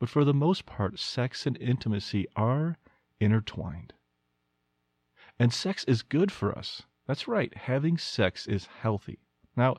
[0.00, 2.78] But for the most part, sex and intimacy are
[3.20, 3.94] intertwined.
[5.38, 6.82] And sex is good for us.
[7.06, 9.18] That's right, having sex is healthy.
[9.56, 9.76] Now,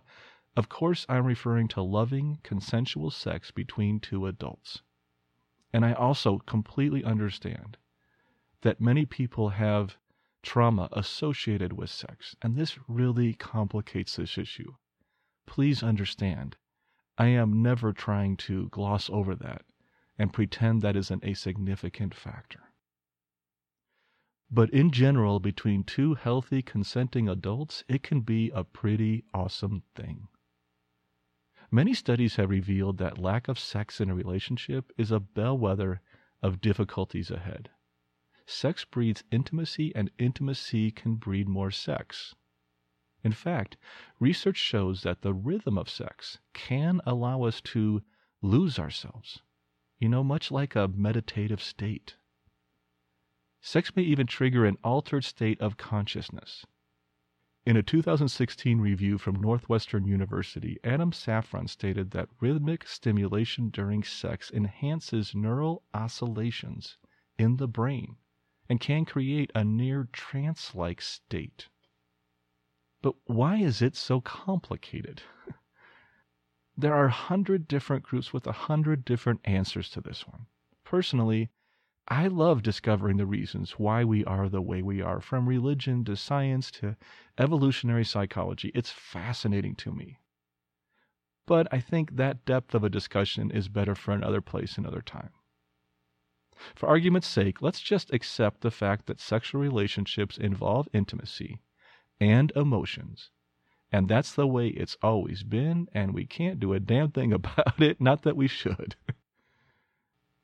[0.56, 4.82] of course, I'm referring to loving, consensual sex between two adults.
[5.72, 7.78] And I also completely understand
[8.62, 9.98] that many people have
[10.44, 14.74] trauma associated with sex, and this really complicates this issue.
[15.46, 16.58] Please understand,
[17.18, 19.64] I am never trying to gloss over that
[20.20, 22.63] and pretend that isn't a significant factor.
[24.56, 30.28] But in general, between two healthy, consenting adults, it can be a pretty awesome thing.
[31.72, 36.02] Many studies have revealed that lack of sex in a relationship is a bellwether
[36.44, 37.72] of difficulties ahead.
[38.46, 42.36] Sex breeds intimacy, and intimacy can breed more sex.
[43.24, 43.76] In fact,
[44.20, 48.04] research shows that the rhythm of sex can allow us to
[48.44, 49.42] lose ourselves,
[49.98, 52.18] you know, much like a meditative state.
[53.64, 56.68] Sex may even trigger an altered state of consciousness,
[57.66, 64.52] in a 2016 review from Northwestern University, Adam Safron stated that rhythmic stimulation during sex
[64.52, 66.98] enhances neural oscillations
[67.38, 68.18] in the brain
[68.68, 71.70] and can create a near trance like state.
[73.02, 75.22] But why is it so complicated?
[76.78, 80.48] there are a hundred different groups with a hundred different answers to this one.
[80.84, 81.50] Personally,
[82.10, 86.18] I love discovering the reasons why we are the way we are, from religion to
[86.18, 86.98] science to
[87.38, 88.72] evolutionary psychology.
[88.76, 90.20] It's fascinating to me.
[91.46, 95.32] But I think that depth of a discussion is better for another place, another time.
[96.76, 101.62] For argument's sake, let's just accept the fact that sexual relationships involve intimacy
[102.20, 103.32] and emotions.
[103.92, 107.82] And that's the way it's always been, and we can't do a damn thing about
[107.82, 108.96] it, not that we should.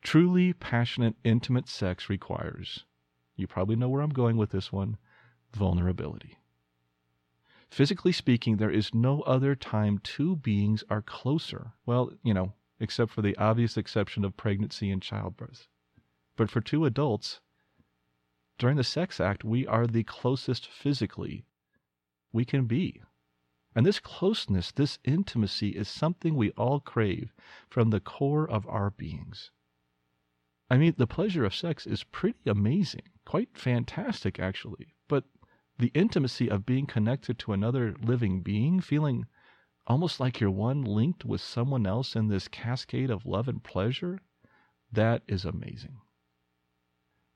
[0.01, 2.85] Truly passionate, intimate sex requires,
[3.35, 4.97] you probably know where I'm going with this one,
[5.53, 6.37] vulnerability.
[7.69, 11.73] Physically speaking, there is no other time two beings are closer.
[11.85, 15.67] Well, you know, except for the obvious exception of pregnancy and childbirth.
[16.35, 17.41] But for two adults,
[18.57, 21.45] during the sex act, we are the closest physically
[22.31, 23.01] we can be.
[23.75, 27.33] And this closeness, this intimacy is something we all crave
[27.69, 29.51] from the core of our beings.
[30.69, 34.93] I mean, the pleasure of sex is pretty amazing, quite fantastic, actually.
[35.07, 35.23] But
[35.79, 39.25] the intimacy of being connected to another living being, feeling
[39.87, 44.19] almost like you're one linked with someone else in this cascade of love and pleasure,
[44.91, 45.97] that is amazing.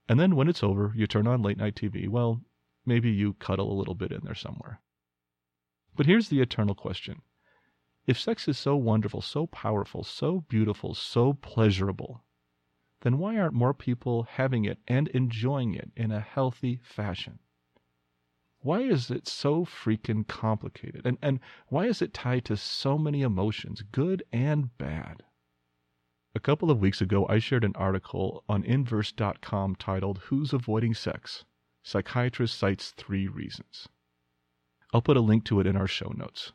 [0.07, 2.07] And then when it's over, you turn on late night TV.
[2.07, 2.41] Well,
[2.86, 4.81] maybe you cuddle a little bit in there somewhere.
[5.95, 7.21] But here's the eternal question
[8.05, 12.23] If sex is so wonderful, so powerful, so beautiful, so pleasurable,
[13.03, 17.37] then why aren't more people having it and enjoying it in a healthy fashion?
[18.59, 21.05] Why is it so freaking complicated?
[21.05, 25.23] And, and why is it tied to so many emotions, good and bad?
[26.33, 31.43] A couple of weeks ago, I shared an article on Inverse.com titled Who's Avoiding Sex?
[31.83, 33.89] Psychiatrist Cites Three Reasons.
[34.93, 36.53] I'll put a link to it in our show notes.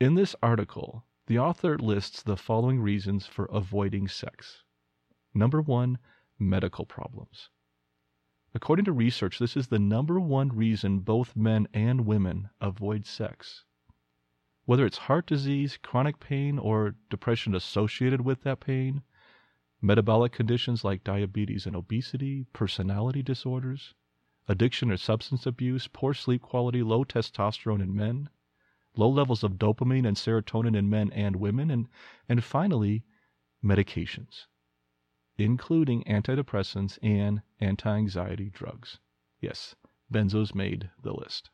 [0.00, 4.62] In this article, the author lists the following reasons for avoiding sex.
[5.36, 5.98] Number one,
[6.38, 7.50] medical problems.
[8.54, 13.66] According to research, this is the number one reason both men and women avoid sex.
[14.64, 19.02] Whether it's heart disease, chronic pain, or depression associated with that pain,
[19.82, 23.92] metabolic conditions like diabetes and obesity, personality disorders,
[24.48, 28.30] addiction or substance abuse, poor sleep quality, low testosterone in men,
[28.96, 31.88] low levels of dopamine and serotonin in men and women, and,
[32.26, 33.04] and finally,
[33.62, 34.46] medications,
[35.38, 38.98] including antidepressants and anti anxiety drugs.
[39.40, 39.74] Yes,
[40.10, 41.50] benzos made the list.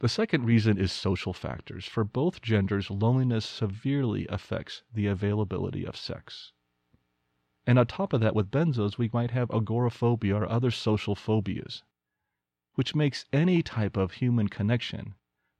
[0.00, 1.86] The second reason is social factors.
[1.86, 6.52] For both genders, loneliness severely affects the availability of sex.
[7.66, 11.84] And on top of that, with benzos, we might have agoraphobia or other social phobias,
[12.74, 15.14] which makes any type of human connection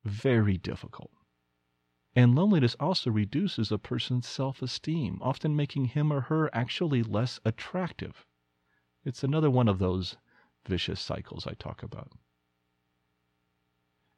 [0.05, 1.12] very difficult.
[2.14, 7.40] And loneliness also reduces a person's self esteem, often making him or her actually less
[7.44, 8.26] attractive.
[9.04, 10.16] It's another one of those
[10.66, 12.12] vicious cycles I talk about.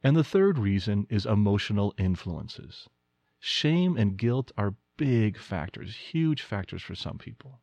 [0.03, 2.87] And the third reason is emotional influences.
[3.39, 7.59] Shame and guilt are big factors, huge factors for some people.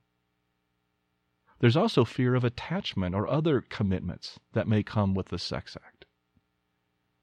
[1.61, 5.92] There's also fear of attachment or other commitments that may come with the sex act.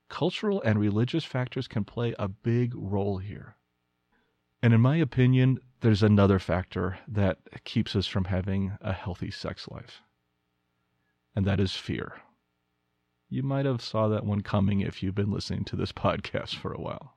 [0.09, 3.55] Cultural and religious factors can play a big role here.
[4.61, 9.67] And in my opinion, there's another factor that keeps us from having a healthy sex
[9.69, 10.01] life,
[11.35, 12.21] and that is fear.
[13.29, 16.73] You might have saw that one coming if you've been listening to this podcast for
[16.73, 17.15] a while.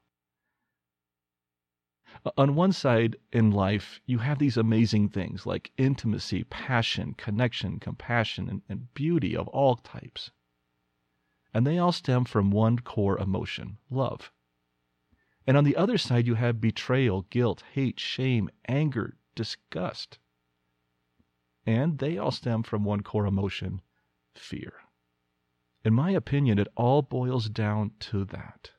[2.36, 8.48] On one side in life, you have these amazing things like intimacy, passion, connection, compassion,
[8.48, 10.30] and, and beauty of all types.
[11.54, 14.32] And they all stem from one core emotion love.
[15.46, 20.18] And on the other side, you have betrayal, guilt, hate, shame, anger, disgust.
[21.66, 23.82] And they all stem from one core emotion
[24.34, 24.72] fear.
[25.84, 28.70] In my opinion, it all boils down to that.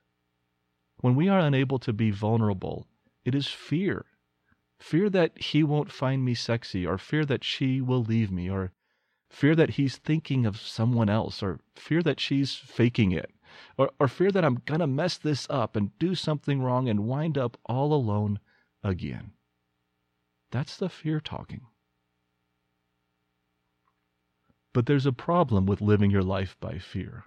[0.97, 2.87] When we are unable to be vulnerable,
[3.25, 4.05] it is fear.
[4.79, 8.71] Fear that he won't find me sexy, or fear that she will leave me, or
[9.33, 13.31] fear that he's thinking of someone else, or fear that she's faking it,
[13.77, 17.07] or, or fear that I'm going to mess this up and do something wrong and
[17.07, 18.39] wind up all alone
[18.83, 19.31] again.
[20.51, 21.61] That's the fear talking.
[24.71, 27.25] But there's a problem with living your life by fear.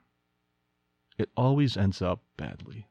[1.19, 2.87] It always ends up badly.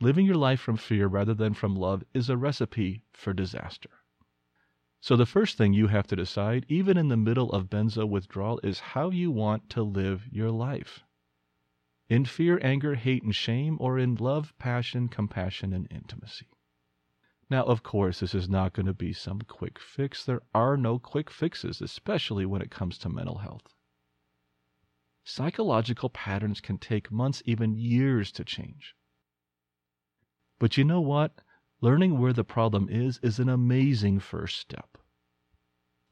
[0.00, 4.01] Living your life from fear rather than from love is a recipe for disaster.
[5.02, 8.60] So, the first thing you have to decide, even in the middle of benzo withdrawal,
[8.62, 11.02] is how you want to live your life.
[12.08, 16.46] In fear, anger, hate, and shame, or in love, passion, compassion, and intimacy.
[17.50, 20.24] Now, of course, this is not going to be some quick fix.
[20.24, 23.74] There are no quick fixes, especially when it comes to mental health.
[25.24, 28.94] Psychological patterns can take months, even years to change.
[30.60, 31.40] But you know what?
[31.80, 34.91] Learning where the problem is is an amazing first step.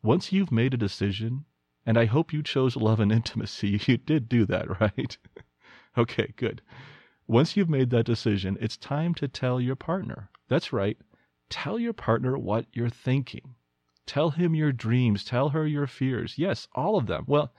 [0.03, 1.45] Once you've made a decision,
[1.85, 5.19] and I hope you chose love and intimacy, you did do that, right?
[5.99, 6.63] okay, good.
[7.27, 10.31] Once you've made that decision, it's time to tell your partner.
[10.49, 10.99] That's right,
[11.51, 13.57] Tell your partner what you're thinking.
[14.07, 15.25] Tell him your dreams.
[15.25, 16.39] Tell her your fears.
[16.39, 17.25] Yes, all of them.
[17.27, 17.53] Well,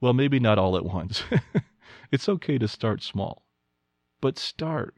[0.00, 1.22] well, maybe not all at once.
[2.12, 3.46] it's okay to start small.
[4.20, 4.96] But start.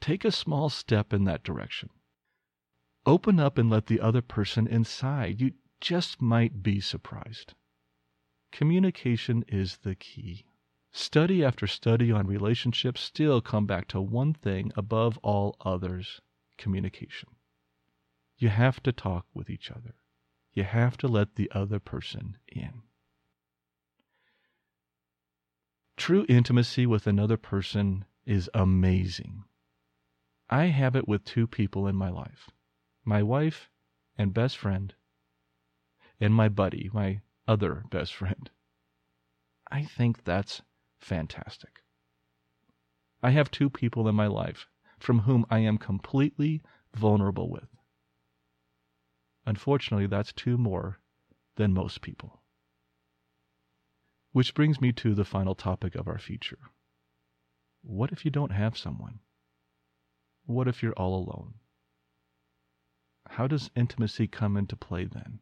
[0.00, 1.88] Take a small step in that direction.
[3.06, 5.40] Open up and let the other person inside.
[5.40, 5.52] You
[5.84, 7.52] just might be surprised.
[8.50, 10.46] communication is the key.
[10.92, 16.22] Study after study on relationships still come back to one thing above all others
[16.56, 17.28] communication.
[18.38, 19.96] You have to talk with each other.
[20.54, 22.84] You have to let the other person in.
[25.98, 29.44] True intimacy with another person is amazing.
[30.48, 32.48] I have it with two people in my life
[33.04, 33.68] my wife
[34.16, 34.94] and best friend,
[36.24, 38.50] and my buddy, my other best friend.
[39.70, 40.62] I think that's
[40.98, 41.82] fantastic.
[43.22, 44.66] I have two people in my life
[44.98, 46.62] from whom I am completely
[46.94, 47.68] vulnerable with.
[49.44, 50.98] Unfortunately, that's two more
[51.56, 52.40] than most people.
[54.32, 56.70] Which brings me to the final topic of our feature.
[57.82, 59.18] What if you don't have someone?
[60.46, 61.54] What if you're all alone?
[63.28, 65.40] How does intimacy come into play then?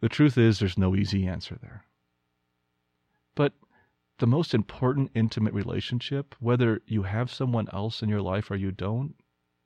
[0.00, 1.84] The truth is, there's no easy answer there.
[3.34, 3.54] But
[4.18, 8.70] the most important intimate relationship, whether you have someone else in your life or you
[8.70, 9.16] don't,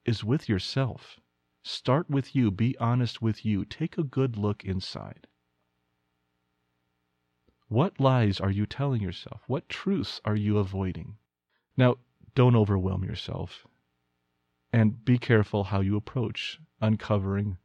[0.05, 1.19] is with yourself.
[1.63, 2.51] Start with you.
[2.51, 3.65] Be honest with you.
[3.65, 5.27] Take a good look inside.
[7.69, 9.43] What lies are you telling yourself?
[9.47, 11.17] What truths are you avoiding?
[11.77, 11.97] Now,
[12.35, 13.67] don't overwhelm yourself.
[14.73, 17.59] And be careful how you approach uncovering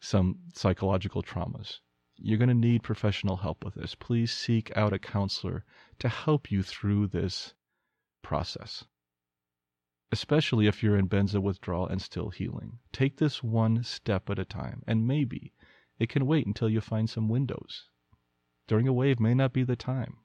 [0.00, 1.80] some psychological traumas.
[2.20, 3.94] You're going to need professional help with this.
[3.94, 5.64] Please seek out a counselor
[5.98, 7.54] to help you through this
[8.22, 8.84] process
[10.12, 12.78] especially if you're in benzo withdrawal and still healing.
[12.92, 15.52] Take this one step at a time, and maybe
[15.98, 17.88] it can wait until you find some windows.
[18.66, 20.18] During a wave may not be the time.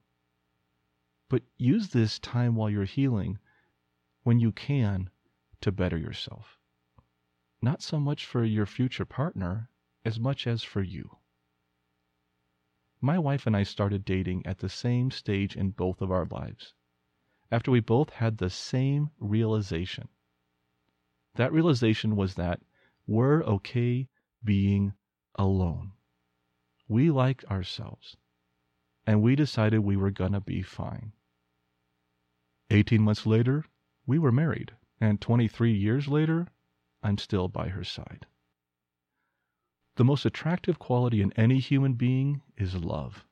[1.28, 3.38] But use this time while you're healing,
[4.22, 5.10] when you can,
[5.60, 6.58] to better yourself.
[7.62, 9.70] Not so much for your future partner
[10.04, 11.18] as much as for you.
[13.06, 16.74] My wife and I started dating at the same stage in both of our lives
[17.52, 20.08] after we both had the same realization.
[21.36, 22.62] That realization was that
[23.06, 24.08] we're okay
[24.42, 24.94] being
[25.36, 25.92] alone.
[26.88, 28.16] We liked ourselves,
[29.06, 31.12] and we decided we were to be fine.
[32.70, 33.64] 18 months later,
[34.04, 36.48] we were married, and 23 years later,
[37.04, 38.26] I'm still by her side.
[39.96, 43.24] The most attractive quality in any human being is love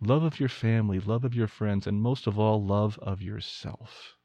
[0.00, 4.16] love of your family, love of your friends, and most of all, love of yourself.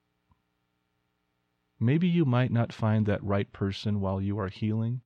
[1.80, 5.02] Maybe you might not find that right person while you are healing,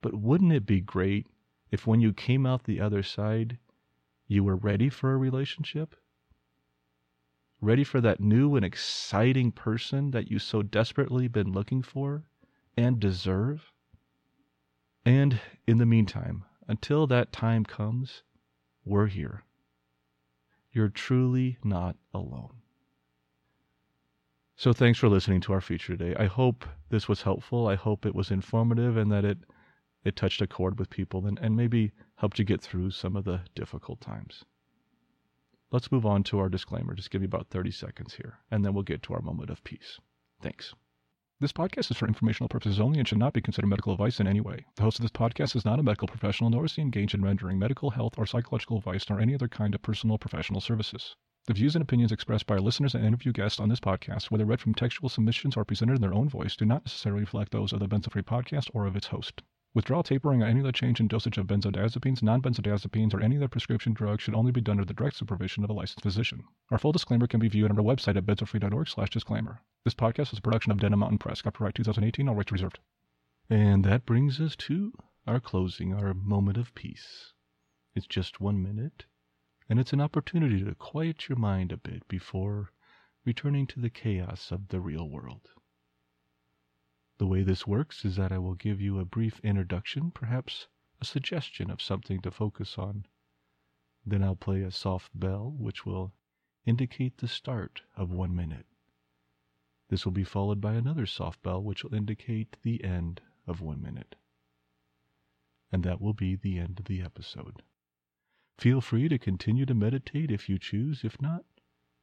[0.00, 1.26] but wouldn't it be great
[1.72, 3.58] if when you came out the other side,
[4.28, 5.96] you were ready for a relationship?
[7.60, 12.24] Ready for that new and exciting person that you so desperately been looking for
[12.76, 13.69] and deserve?
[15.10, 18.22] And in the meantime, until that time comes,
[18.84, 19.42] we're here.
[20.70, 22.62] You're truly not alone.
[24.54, 26.14] So thanks for listening to our feature today.
[26.16, 27.66] I hope this was helpful.
[27.66, 29.38] I hope it was informative and that it
[30.04, 33.24] it touched a chord with people and, and maybe helped you get through some of
[33.24, 34.44] the difficult times.
[35.72, 36.94] Let's move on to our disclaimer.
[36.94, 39.64] Just give me about 30 seconds here, and then we'll get to our moment of
[39.64, 39.98] peace.
[40.40, 40.72] Thanks.
[41.40, 44.26] This podcast is for informational purposes only and should not be considered medical advice in
[44.26, 44.66] any way.
[44.76, 47.22] The host of this podcast is not a medical professional, nor is he engaged in
[47.22, 51.16] rendering medical, health, or psychological advice, nor any other kind of personal professional services.
[51.46, 54.44] The views and opinions expressed by our listeners and interview guests on this podcast, whether
[54.44, 57.72] read from textual submissions or presented in their own voice, do not necessarily reflect those
[57.72, 59.40] of the Benzo-Free podcast or of its host.
[59.72, 63.92] Withdrawal tapering or any other change in dosage of benzodiazepines, non-benzodiazepines, or any other prescription
[63.92, 66.42] drug should only be done under the direct supervision of a licensed physician.
[66.70, 69.62] Our full disclaimer can be viewed on our website at benzofree.org slash disclaimer.
[69.84, 71.40] This podcast is a production of Denim Mountain Press.
[71.40, 72.80] Copyright 2018, all rights reserved.
[73.48, 74.92] And that brings us to
[75.26, 77.32] our closing, our moment of peace.
[77.94, 79.04] It's just one minute,
[79.68, 82.70] and it's an opportunity to quiet your mind a bit before
[83.24, 85.48] returning to the chaos of the real world.
[87.20, 90.68] The way this works is that I will give you a brief introduction, perhaps
[91.02, 93.04] a suggestion of something to focus on.
[94.06, 96.14] Then I'll play a soft bell, which will
[96.64, 98.64] indicate the start of one minute.
[99.90, 103.82] This will be followed by another soft bell, which will indicate the end of one
[103.82, 104.16] minute.
[105.70, 107.62] And that will be the end of the episode.
[108.56, 111.04] Feel free to continue to meditate if you choose.
[111.04, 111.44] If not,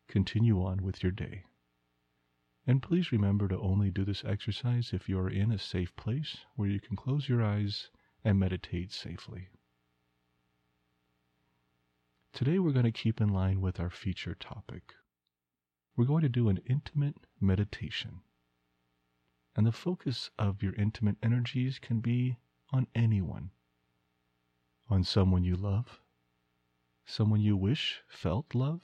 [0.07, 1.46] continue on with your day.
[2.69, 6.39] And please remember to only do this exercise if you are in a safe place
[6.57, 7.89] where you can close your eyes
[8.25, 9.47] and meditate safely.
[12.33, 14.95] Today we're going to keep in line with our feature topic.
[15.95, 18.19] We're going to do an intimate meditation.
[19.55, 22.37] And the focus of your intimate energies can be
[22.73, 23.51] on anyone,
[24.89, 26.01] On someone you love?
[27.05, 28.81] Someone you wish felt love?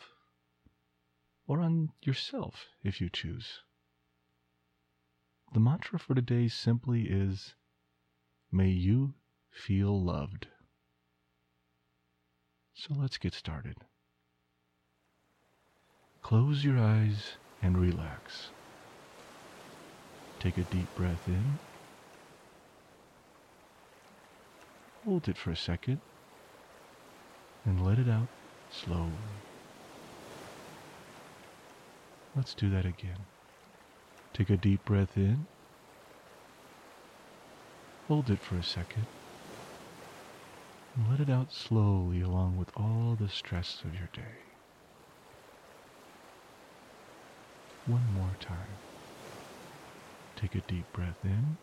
[1.48, 3.60] Or on yourself, if you choose?
[5.54, 7.54] The mantra for today simply is
[8.52, 9.14] May you
[9.52, 10.48] feel loved.
[12.74, 13.76] So let's get started.
[16.24, 18.50] Close your eyes and relax.
[20.40, 21.60] Take a deep breath in.
[25.06, 26.02] Hold it for a second
[27.64, 28.30] and let it out
[28.72, 29.12] slowly.
[32.36, 33.33] Let's do that again.
[34.34, 35.46] Take a deep breath in.
[38.08, 39.06] Hold it for a second.
[40.96, 44.42] And let it out slowly along with all the stress of your day.
[47.86, 48.80] One more time.
[50.36, 51.58] Take a deep breath in.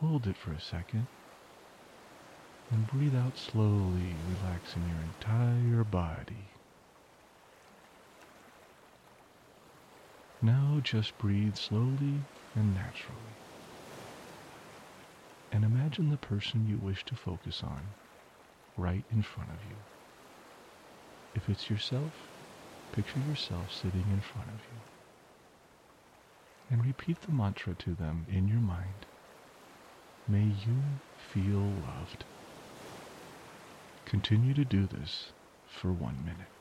[0.00, 1.06] Hold it for a second.
[2.70, 6.59] And breathe out slowly, relaxing your entire body.
[10.42, 12.22] Now just breathe slowly
[12.54, 13.36] and naturally.
[15.52, 17.82] And imagine the person you wish to focus on
[18.76, 19.76] right in front of you.
[21.34, 22.14] If it's yourself,
[22.92, 24.80] picture yourself sitting in front of you.
[26.70, 29.06] And repeat the mantra to them in your mind.
[30.28, 32.24] May you feel loved.
[34.06, 35.32] Continue to do this
[35.66, 36.59] for one minute.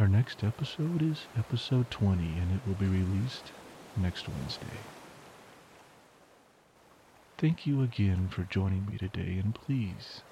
[0.00, 3.52] Our next episode is episode 20, and it will be released
[3.94, 4.86] next Wednesday.
[7.36, 10.22] Thank you again for joining me today, and please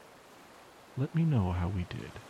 [0.97, 2.23] let me know how we did.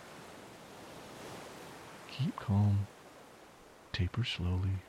[2.09, 2.89] Keep calm,
[3.93, 4.83] taper slowly,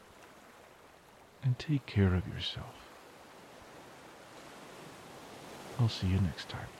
[1.43, 2.73] and take care of yourself.
[5.77, 6.78] I'll see you next time.